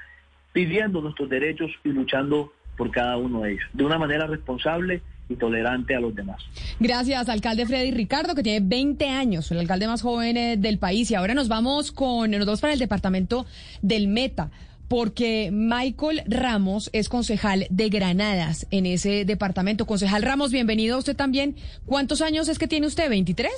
[0.52, 5.36] pidiendo nuestros derechos y luchando por cada uno de ellos, de una manera responsable y
[5.36, 6.42] tolerante a los demás.
[6.80, 11.10] Gracias, alcalde Freddy Ricardo, que tiene 20 años, el alcalde más joven eh, del país.
[11.12, 13.46] Y ahora nos vamos con, nos vamos para el departamento
[13.82, 14.50] del Meta
[14.94, 19.88] porque Michael Ramos es concejal de Granadas en ese departamento.
[19.88, 21.56] Concejal Ramos, bienvenido a usted también.
[21.88, 23.10] ¿Cuántos años es que tiene usted?
[23.10, 23.50] ¿23?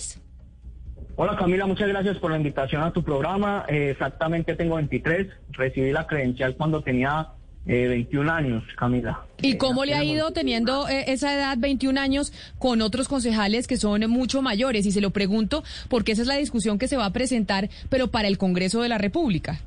[1.17, 3.65] Hola Camila, muchas gracias por la invitación a tu programa.
[3.67, 5.27] Eh, exactamente tengo 23.
[5.49, 7.27] Recibí la credencial cuando tenía
[7.65, 9.25] eh, 21 años, Camila.
[9.41, 13.75] ¿Y cómo le ha ido teniendo eh, esa edad, 21 años, con otros concejales que
[13.75, 14.85] son mucho mayores?
[14.85, 18.07] Y se lo pregunto porque esa es la discusión que se va a presentar, pero
[18.07, 19.59] para el Congreso de la República.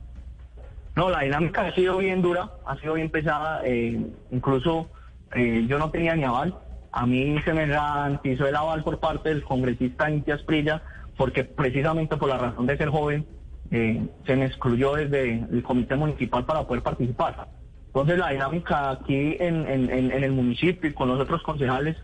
[0.99, 3.63] No, la dinámica ha sido bien dura, ha sido bien pesada.
[3.65, 4.91] Eh, incluso
[5.33, 6.59] eh, yo no tenía ni aval.
[6.91, 10.83] A mí se me garantizó el aval por parte del congresista Inti Asprilla,
[11.17, 13.25] porque precisamente por la razón de ser joven
[13.71, 17.47] eh, se me excluyó desde el comité municipal para poder participar.
[17.87, 21.97] Entonces la dinámica aquí en, el municipio y con los otros concejales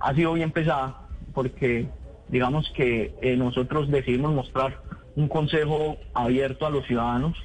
[0.00, 1.86] ha sido bien pesada, porque
[2.26, 4.80] digamos que nosotros decidimos mostrar
[5.14, 7.36] un consejo abierto a los ciudadanos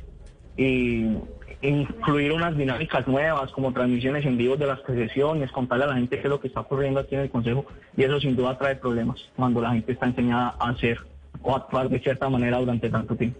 [0.57, 1.17] y
[1.61, 6.17] incluir unas dinámicas nuevas como transmisiones en vivo de las sesiones, contarle a la gente
[6.17, 7.65] qué es lo que está ocurriendo aquí en el Consejo
[7.95, 10.99] y eso sin duda trae problemas cuando la gente está enseñada a hacer
[11.41, 13.39] o actuar de cierta manera durante tanto tiempo.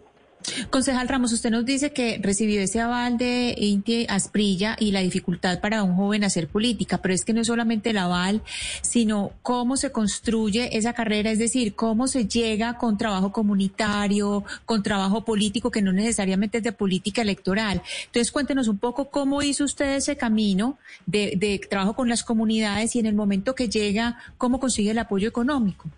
[0.70, 5.60] Concejal Ramos, usted nos dice que recibió ese aval de Inti Asprilla y la dificultad
[5.60, 8.42] para un joven hacer política, pero es que no es solamente el aval,
[8.82, 14.84] sino cómo se construye esa carrera, es decir, cómo se llega con trabajo comunitario, con
[14.84, 17.82] trabajo político, que no necesariamente es de política electoral.
[18.06, 22.96] Entonces, cuéntenos un poco cómo hizo usted ese camino de, de trabajo con las comunidades
[22.96, 25.90] y en el momento que llega, cómo consigue el apoyo económico.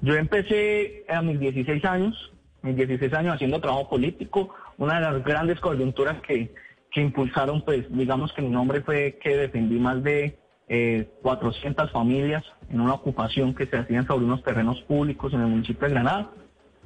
[0.00, 2.32] Yo empecé a mis 16 años
[2.74, 6.54] 16 años haciendo trabajo político, una de las grandes coyunturas que,
[6.90, 12.42] que impulsaron, pues digamos que mi nombre fue que defendí más de eh, 400 familias
[12.70, 16.30] en una ocupación que se hacía sobre unos terrenos públicos en el municipio de Granada.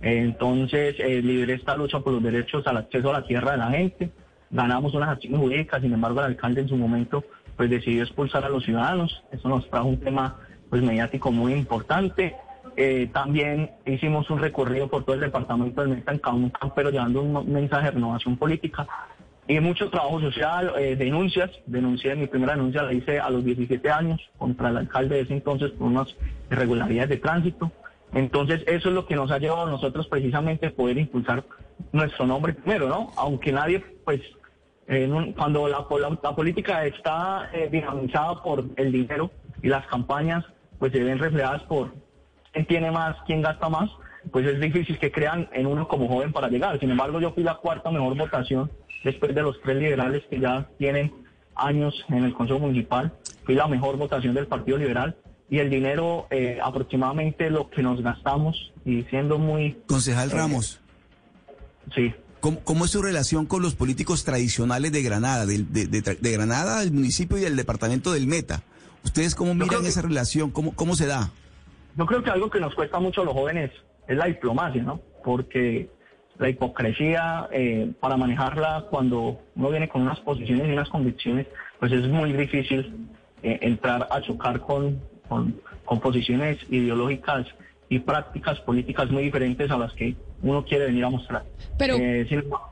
[0.02, 4.10] entonces, eh, esta lucha por los derechos al acceso a la tierra de la gente.
[4.50, 7.24] Ganamos unas acciones jurídicas, sin embargo, el alcalde en su momento
[7.56, 9.22] pues decidió expulsar a los ciudadanos.
[9.30, 10.38] Eso nos trajo un tema
[10.68, 12.34] pues mediático muy importante.
[12.76, 17.22] Eh, también hicimos un recorrido por todo el departamento del Meta en un Campero llevando
[17.22, 18.86] un mensaje de renovación política
[19.50, 21.50] y mucho trabajo social, eh, denuncias.
[21.66, 25.32] Denuncié, mi primera denuncia la hice a los 17 años contra el alcalde de ese
[25.32, 26.14] entonces por unas
[26.50, 27.72] irregularidades de tránsito.
[28.12, 31.44] Entonces, eso es lo que nos ha llevado a nosotros precisamente poder impulsar
[31.92, 33.10] nuestro nombre primero, ¿no?
[33.16, 34.20] Aunque nadie, pues,
[35.36, 35.86] cuando la,
[36.22, 39.30] la, política está eh, dinamizada por el dinero
[39.62, 40.44] y las campañas,
[40.78, 41.92] pues se ven reflejadas por
[42.52, 43.90] quién tiene más, quién gasta más,
[44.30, 46.78] pues es difícil que crean en uno como joven para llegar.
[46.78, 48.70] Sin embargo, yo fui la cuarta mejor votación
[49.04, 51.12] después de los tres liberales que ya tienen
[51.54, 53.12] años en el Consejo Municipal.
[53.44, 55.16] Fui la mejor votación del Partido Liberal
[55.48, 59.76] y el dinero eh, aproximadamente lo que nos gastamos y siendo muy...
[59.86, 60.80] Concejal eh, Ramos.
[61.94, 62.14] Sí.
[62.40, 67.36] ¿Cómo, es su relación con los políticos tradicionales de Granada, de, de, Granada, el municipio
[67.36, 68.62] y el departamento del Meta?
[69.04, 70.50] ¿Ustedes cómo miran esa relación?
[70.50, 71.30] ¿Cómo, ¿Cómo se da?
[71.96, 73.70] Yo creo que algo que nos cuesta mucho a los jóvenes
[74.08, 75.00] es la diplomacia, ¿no?
[75.24, 75.88] Porque
[76.38, 81.46] la hipocresía, eh, para manejarla cuando uno viene con unas posiciones y unas convicciones,
[81.78, 83.08] pues es muy difícil
[83.42, 87.46] entrar a chocar con, con, posiciones ideológicas
[87.88, 91.44] y prácticas políticas muy diferentes a las que uno quiere venir a mostrar.
[91.78, 92.69] Pero, eh, sin, embargo,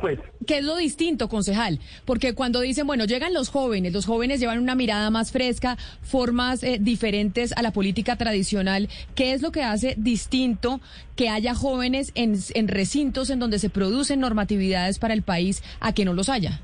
[0.00, 0.18] pues...
[0.46, 1.80] ¿Qué es lo distinto, concejal?
[2.04, 6.62] Porque cuando dicen, bueno, llegan los jóvenes, los jóvenes llevan una mirada más fresca, formas
[6.62, 10.80] eh, diferentes a la política tradicional, ¿qué es lo que hace distinto
[11.14, 15.92] que haya jóvenes en, en recintos en donde se producen normatividades para el país a
[15.92, 16.60] que no los haya?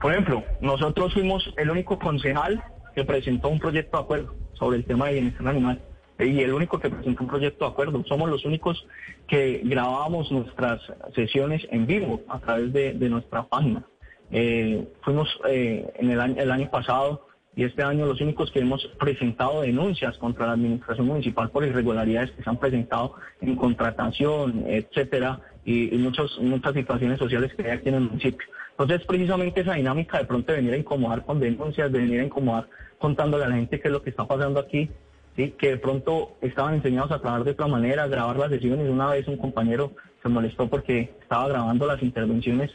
[0.00, 2.62] Por ejemplo, nosotros fuimos el único concejal
[2.94, 5.80] que presentó un proyecto de acuerdo sobre el tema de bienestar animal
[6.26, 8.02] y el único que presentó un proyecto de acuerdo.
[8.06, 8.86] Somos los únicos
[9.26, 10.80] que grabábamos nuestras
[11.14, 13.84] sesiones en vivo a través de, nuestra página.
[14.30, 18.60] Eh, fuimos eh, en el año, el año pasado y este año los únicos que
[18.60, 24.64] hemos presentado denuncias contra la administración municipal por irregularidades que se han presentado en contratación,
[24.66, 28.46] etcétera, y, muchas muchas situaciones sociales que hay aquí en el municipio.
[28.70, 32.24] Entonces, precisamente esa dinámica de pronto de venir a incomodar con denuncias, de venir a
[32.24, 32.68] incomodar
[32.98, 34.90] contándole a la gente qué es lo que está pasando aquí,
[35.36, 35.54] ¿sí?
[35.58, 38.88] que de pronto estaban enseñados a trabajar de otra manera, a grabar las sesiones.
[38.88, 42.70] Una vez un compañero se molestó porque estaba grabando las intervenciones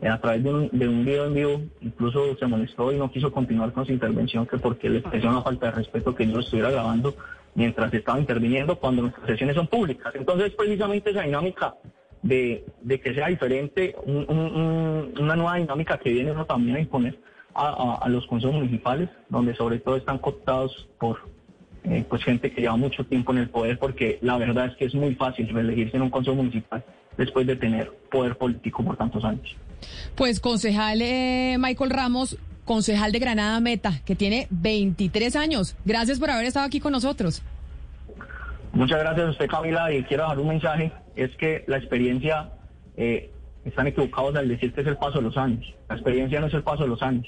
[0.00, 3.10] eh, a través de un, de un video en vivo, incluso se molestó y no
[3.10, 6.40] quiso continuar con su intervención, que porque le pareció una falta de respeto que yo
[6.40, 7.14] estuviera grabando
[7.54, 10.12] mientras estaba interviniendo cuando nuestras sesiones son públicas.
[10.14, 11.74] Entonces, precisamente esa dinámica
[12.22, 17.18] de, que sea diferente, una nueva dinámica que viene uno también a imponer
[17.54, 21.18] a, los consejos municipales, donde sobre todo están cooptados por
[21.84, 24.86] eh, pues gente que lleva mucho tiempo en el poder, porque la verdad es que
[24.86, 26.84] es muy fácil reelegirse en un consejo municipal
[27.16, 29.54] después de tener poder político por tantos años.
[30.14, 35.76] Pues concejal eh, Michael Ramos, concejal de Granada Meta, que tiene 23 años.
[35.84, 37.42] Gracias por haber estado aquí con nosotros.
[38.72, 42.50] Muchas gracias a usted, Camila, y quiero dar un mensaje, es que la experiencia,
[42.96, 43.30] eh,
[43.64, 45.64] están equivocados al decir que es el paso de los años.
[45.88, 47.26] La experiencia no es el paso de los años.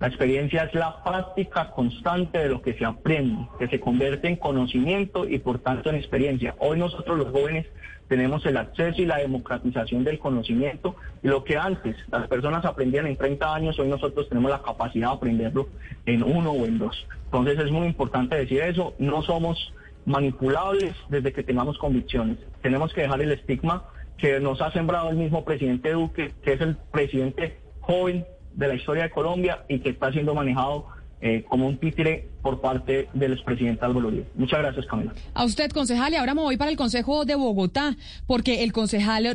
[0.00, 4.36] La experiencia es la práctica constante de lo que se aprende, que se convierte en
[4.36, 6.54] conocimiento y por tanto en experiencia.
[6.60, 7.66] Hoy nosotros los jóvenes
[8.06, 13.08] tenemos el acceso y la democratización del conocimiento y lo que antes las personas aprendían
[13.08, 15.68] en 30 años, hoy nosotros tenemos la capacidad de aprenderlo
[16.06, 17.06] en uno o en dos.
[17.24, 19.74] Entonces es muy importante decir eso, no somos
[20.06, 22.38] manipulables desde que tengamos convicciones.
[22.62, 23.84] Tenemos que dejar el estigma
[24.16, 28.24] que nos ha sembrado el mismo presidente Duque, que es el presidente joven
[28.58, 30.86] de la historia de Colombia y que está siendo manejado
[31.20, 34.26] eh, como un títere por parte del expresidente Álvaro Uribe.
[34.34, 35.12] Muchas gracias, Camila.
[35.34, 37.96] A usted, concejal, y ahora me voy para el Consejo de Bogotá,
[38.26, 39.26] porque el concejal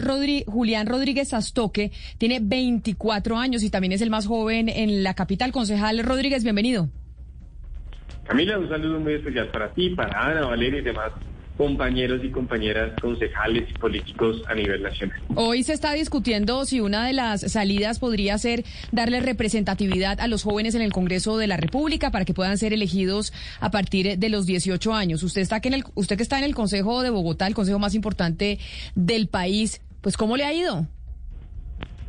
[0.45, 5.51] Julián Rodríguez Astoque tiene 24 años y también es el más joven en la capital.
[5.51, 6.89] Concejal Rodríguez, bienvenido.
[8.25, 11.11] Camila, un saludo muy especial para ti, para Ana, Valeria y demás
[11.57, 15.19] compañeros y compañeras concejales y políticos a nivel nacional.
[15.35, 20.43] Hoy se está discutiendo si una de las salidas podría ser darle representatividad a los
[20.43, 24.29] jóvenes en el Congreso de la República para que puedan ser elegidos a partir de
[24.29, 25.23] los 18 años.
[25.23, 27.79] Usted está que en el, usted que está en el Consejo de Bogotá, el consejo
[27.79, 28.59] más importante
[28.95, 30.87] del país, pues ¿cómo le ha ido?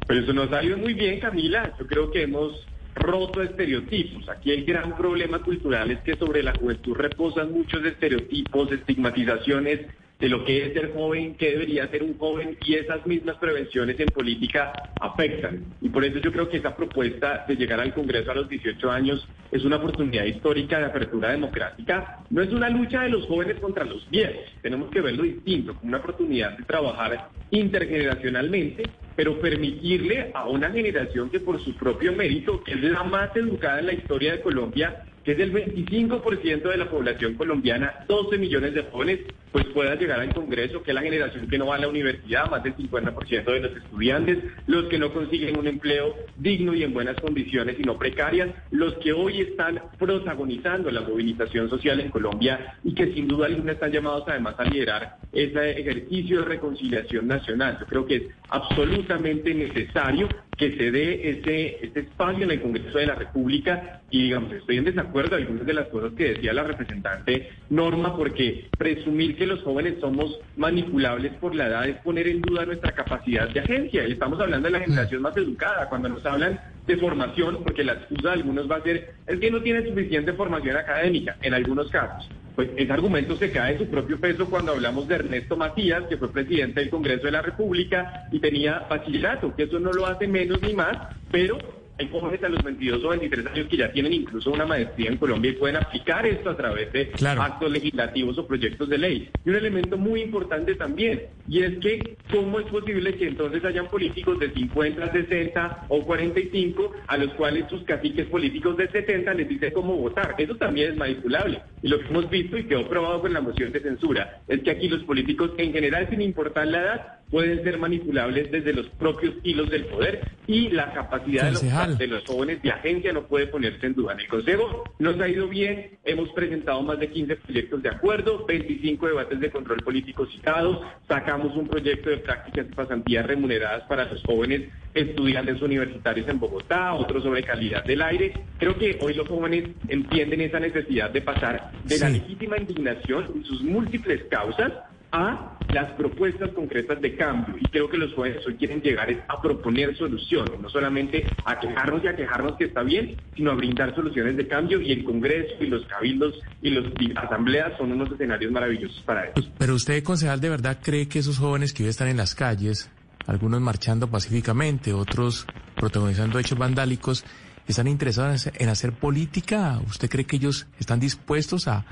[0.06, 1.74] Pues eso nos ha ido muy bien, Camila.
[1.78, 2.52] Yo creo que hemos
[2.94, 4.28] roto estereotipos.
[4.28, 9.80] Aquí el gran problema cultural es que sobre la juventud reposan muchos estereotipos, estigmatizaciones
[10.18, 13.98] de lo que es ser joven, qué debería ser un joven y esas mismas prevenciones
[13.98, 15.64] en política afectan.
[15.80, 18.90] Y por eso yo creo que esa propuesta de llegar al Congreso a los 18
[18.90, 22.20] años es una oportunidad histórica de apertura democrática.
[22.30, 25.88] No es una lucha de los jóvenes contra los viejos, tenemos que verlo distinto, como
[25.88, 28.84] una oportunidad de trabajar intergeneracionalmente
[29.16, 33.80] pero permitirle a una generación que por su propio mérito, que es la más educada
[33.80, 38.74] en la historia de Colombia, que es el 25% de la población colombiana, 12 millones
[38.74, 39.20] de jóvenes,
[39.54, 42.50] pues pueda llegar al Congreso, que es la generación que no va a la universidad,
[42.50, 46.92] más del 50% de los estudiantes, los que no consiguen un empleo digno y en
[46.92, 52.78] buenas condiciones y no precarias, los que hoy están protagonizando la movilización social en Colombia
[52.82, 57.78] y que sin duda alguna están llamados además a liderar ese ejercicio de reconciliación nacional.
[57.78, 62.98] Yo creo que es absolutamente necesario que se dé ese, ese espacio en el Congreso
[62.98, 66.52] de la República y digamos, estoy en desacuerdo con algunas de las cosas que decía
[66.52, 72.28] la representante Norma, porque presumir que los jóvenes somos manipulables por la edad es poner
[72.28, 74.04] en duda nuestra capacidad de agencia.
[74.04, 78.28] Estamos hablando de la generación más educada, cuando nos hablan de formación, porque la excusa
[78.28, 82.28] de algunos va a ser, es que no tiene suficiente formación académica, en algunos casos.
[82.54, 86.16] Pues ese argumento se cae de su propio peso cuando hablamos de Ernesto Matías, que
[86.16, 90.28] fue presidente del Congreso de la República y tenía bachillerato, que eso no lo hace
[90.28, 90.96] menos ni más,
[91.32, 91.58] pero
[91.98, 95.16] hay jóvenes a los 22 o 23 años que ya tienen incluso una maestría en
[95.16, 99.30] Colombia y pueden aplicar esto a través de actos legislativos o proyectos de ley.
[99.44, 103.86] Y un elemento muy importante también, y es que cómo es posible que entonces hayan
[103.88, 109.48] políticos de 50, 60 o 45 a los cuales sus caciques políticos de 70 les
[109.48, 110.34] dicen cómo votar.
[110.38, 111.62] Eso también es manipulable.
[111.82, 114.70] Y lo que hemos visto y quedó probado con la moción de censura es que
[114.70, 119.34] aquí los políticos en general, sin importar la edad, pueden ser manipulables desde los propios
[119.42, 123.48] hilos del poder y la capacidad de los de los jóvenes de agencia no puede
[123.48, 124.12] ponerse en duda.
[124.12, 128.46] En el Consejo nos ha ido bien, hemos presentado más de 15 proyectos de acuerdo,
[128.46, 130.78] 25 debates de control político citados,
[131.08, 136.94] sacamos un proyecto de prácticas y pasantías remuneradas para los jóvenes estudiantes universitarios en Bogotá,
[136.94, 138.32] otro sobre calidad del aire.
[138.60, 143.44] Creo que hoy los jóvenes entienden esa necesidad de pasar de la legítima indignación y
[143.44, 144.72] sus múltiples causas
[145.14, 147.54] a las propuestas concretas de cambio.
[147.58, 152.02] Y creo que los jóvenes hoy quieren llegar a proponer soluciones, no solamente a quejarnos
[152.04, 154.80] y a quejarnos que está bien, sino a brindar soluciones de cambio.
[154.80, 156.84] Y el Congreso y los cabildos y las
[157.16, 159.48] asambleas son unos escenarios maravillosos para eso.
[159.56, 162.90] Pero usted, concejal, ¿de verdad cree que esos jóvenes que hoy están en las calles,
[163.26, 165.46] algunos marchando pacíficamente, otros
[165.76, 167.24] protagonizando hechos vandálicos,
[167.68, 169.80] están interesados en hacer política?
[169.86, 171.84] ¿Usted cree que ellos están dispuestos a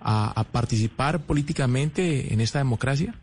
[0.00, 3.14] a, participar políticamente en esta democracia?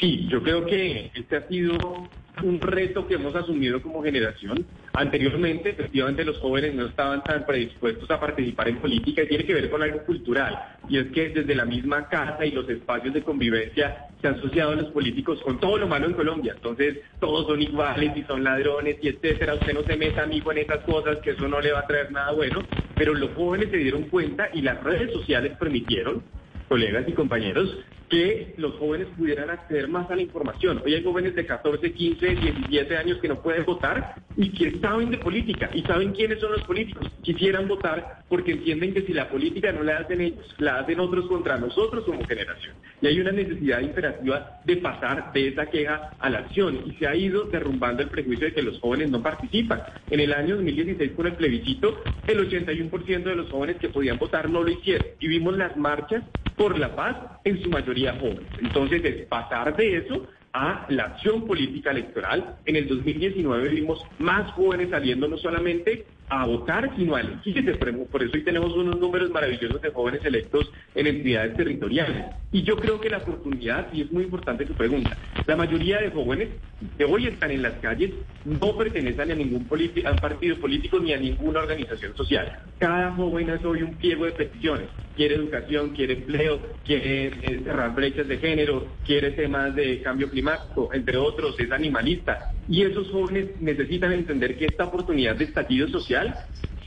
[0.00, 2.08] Sí, yo creo que este ha sido
[2.42, 4.66] un reto que hemos asumido como generación.
[4.96, 9.54] Anteriormente, efectivamente, los jóvenes no estaban tan predispuestos a participar en política y tiene que
[9.54, 10.56] ver con algo cultural.
[10.88, 14.76] Y es que desde la misma casa y los espacios de convivencia se han asociado
[14.76, 16.52] los políticos con todo lo malo en Colombia.
[16.54, 19.54] Entonces, todos son iguales y son ladrones y etcétera.
[19.54, 22.12] Usted no se meta, amigo, en esas cosas, que eso no le va a traer
[22.12, 22.62] nada bueno.
[22.94, 26.22] Pero los jóvenes se dieron cuenta y las redes sociales permitieron
[26.68, 27.76] colegas y compañeros,
[28.08, 30.82] que los jóvenes pudieran acceder más a la información.
[30.84, 35.10] Hoy hay jóvenes de 14, 15, 17 años que no pueden votar y que saben
[35.10, 37.10] de política y saben quiénes son los políticos.
[37.22, 41.26] Quisieran votar porque entienden que si la política no la hacen ellos, la hacen otros
[41.26, 42.74] contra nosotros como generación.
[43.00, 47.06] Y hay una necesidad imperativa de pasar de esa queja a la acción y se
[47.06, 49.82] ha ido derrumbando el prejuicio de que los jóvenes no participan.
[50.10, 54.50] En el año 2016 con el plebiscito, el 81% de los jóvenes que podían votar
[54.50, 56.22] no lo hicieron y vimos las marchas
[56.56, 58.46] por la paz en su mayoría jóvenes.
[58.60, 62.56] Entonces, es pasar de eso a la acción política electoral.
[62.64, 67.78] En el 2019 vimos más jóvenes saliendo no solamente a votar, sino a elegir.
[68.10, 72.26] Por eso hoy tenemos unos números maravillosos de jóvenes electos en entidades territoriales.
[72.52, 75.16] Y yo creo que la oportunidad, y es muy importante tu pregunta,
[75.46, 76.48] la mayoría de jóvenes
[76.96, 78.12] que hoy están en las calles
[78.44, 82.60] no pertenecen a ningún partido político ni a ninguna organización social.
[82.78, 84.88] Cada joven es hoy un pliego de peticiones.
[85.16, 90.90] Quiere educación, quiere empleo, quiere eh, cerrar brechas de género, quiere temas de cambio climático,
[90.92, 92.52] entre otros, es animalista.
[92.68, 96.13] Y esos jóvenes necesitan entender que esta oportunidad de estallido social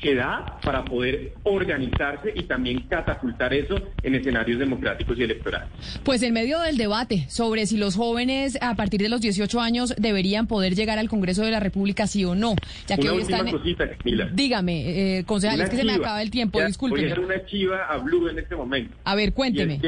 [0.02, 5.70] se da para poder organizarse y también catapultar eso en escenarios democráticos y electorales.
[6.04, 9.96] Pues en medio del debate sobre si los jóvenes a partir de los 18 años
[9.98, 12.56] deberían poder llegar al Congreso de la República, sí o no.
[12.88, 13.50] Ya que hoy están...
[13.50, 13.86] cosita,
[14.34, 17.02] Dígame, eh, concejal, es que se me acaba el tiempo, disculpe.
[17.02, 18.96] Voy a una chiva a Blue en este momento.
[19.04, 19.80] A ver, cuénteme.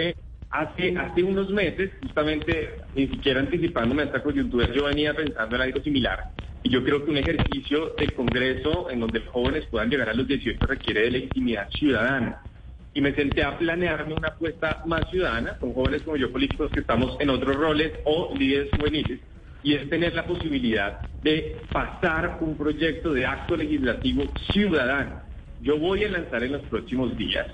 [0.49, 5.61] hace, hace unos meses, justamente, ni siquiera anticipándome a esta coyuntura, yo venía pensando en
[5.61, 6.31] algo similar
[6.63, 10.13] y yo creo que un ejercicio del Congreso en donde los jóvenes puedan llegar a
[10.13, 12.41] los 18 requiere de legitimidad ciudadana.
[12.93, 16.81] Y me senté a planearme una apuesta más ciudadana con jóvenes como yo, políticos que
[16.81, 19.19] estamos en otros roles o líderes juveniles,
[19.63, 25.21] y es tener la posibilidad de pasar un proyecto de acto legislativo ciudadano.
[25.61, 27.47] Yo voy a lanzar en los próximos días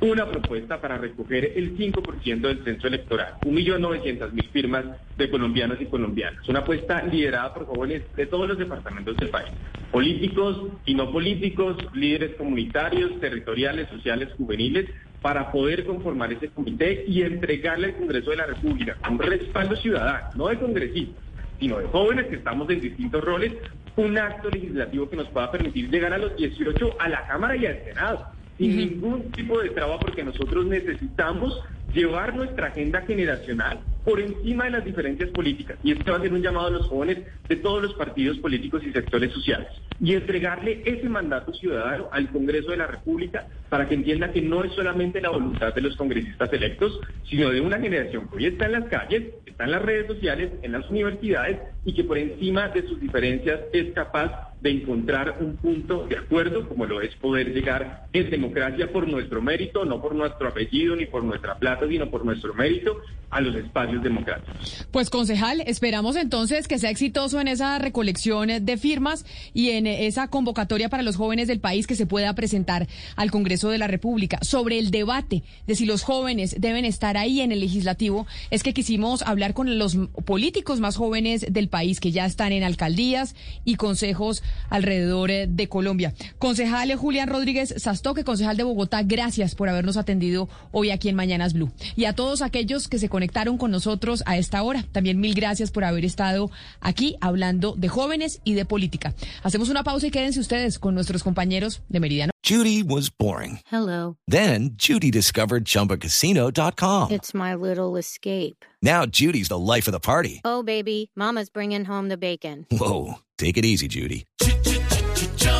[0.00, 4.84] una propuesta para recoger el 5% del censo electoral, 1.900.000 firmas
[5.16, 6.46] de colombianos y colombianas.
[6.48, 9.50] Una apuesta liderada por jóvenes de todos los departamentos del país,
[9.90, 14.86] políticos y no políticos, líderes comunitarios, territoriales, sociales, juveniles,
[15.22, 20.28] para poder conformar ese comité y entregarle al Congreso de la República un respaldo ciudadano,
[20.36, 21.24] no de congresistas,
[21.58, 23.52] sino de jóvenes que estamos en distintos roles,
[23.96, 27.64] un acto legislativo que nos pueda permitir llegar a los 18 a la Cámara y
[27.64, 28.26] al Senado,
[28.56, 31.60] sin ningún tipo de traba, porque nosotros necesitamos
[31.92, 35.76] llevar nuestra agenda generacional por encima de las diferencias políticas.
[35.82, 38.84] Y este va a ser un llamado a los jóvenes de todos los partidos políticos
[38.86, 39.66] y sectores sociales.
[40.00, 44.62] Y entregarle ese mandato ciudadano al Congreso de la República para que entienda que no
[44.62, 48.66] es solamente la voluntad de los congresistas electos, sino de una generación que hoy está
[48.66, 52.68] en las calles, está en las redes sociales, en las universidades y que por encima
[52.68, 57.52] de sus diferencias es capaz de encontrar un punto de acuerdo, como lo es poder
[57.52, 62.10] llegar en democracia por nuestro mérito, no por nuestro apellido ni por nuestra plata, sino
[62.10, 63.00] por nuestro mérito
[63.30, 64.86] a los espacios democráticos.
[64.90, 69.24] Pues concejal, esperamos entonces que sea exitoso en esa recolección de firmas
[69.54, 72.86] y en esa convocatoria para los jóvenes del país que se pueda presentar
[73.16, 74.38] al Congreso de la República.
[74.42, 78.74] Sobre el debate de si los jóvenes deben estar ahí en el legislativo, es que
[78.74, 83.34] quisimos hablar con los políticos más jóvenes del país que ya están en alcaldías
[83.64, 86.14] y consejos alrededor eh, de Colombia.
[86.38, 91.54] Concejal Julián Rodríguez Sastoque, concejal de Bogotá, gracias por habernos atendido hoy aquí en Mañanas
[91.54, 91.70] Blue.
[91.96, 93.85] Y a todos aquellos que se conectaron con nosotros
[94.26, 98.64] a esta hora, también mil gracias por haber estado aquí hablando de jóvenes y de
[98.64, 99.14] política.
[99.42, 102.32] Hacemos una pausa y quédense ustedes con nuestros compañeros de Meridiano.
[102.44, 103.60] Judy was boring.
[103.70, 104.16] Hello.
[104.28, 107.10] Then Judy discovered chumbacasino.com.
[107.10, 108.64] It's my little escape.
[108.82, 110.40] Now Judy's the life of the party.
[110.44, 112.66] Oh, baby, Mama's bringing home the bacon.
[112.70, 113.18] Whoa.
[113.38, 114.24] Take it easy, Judy.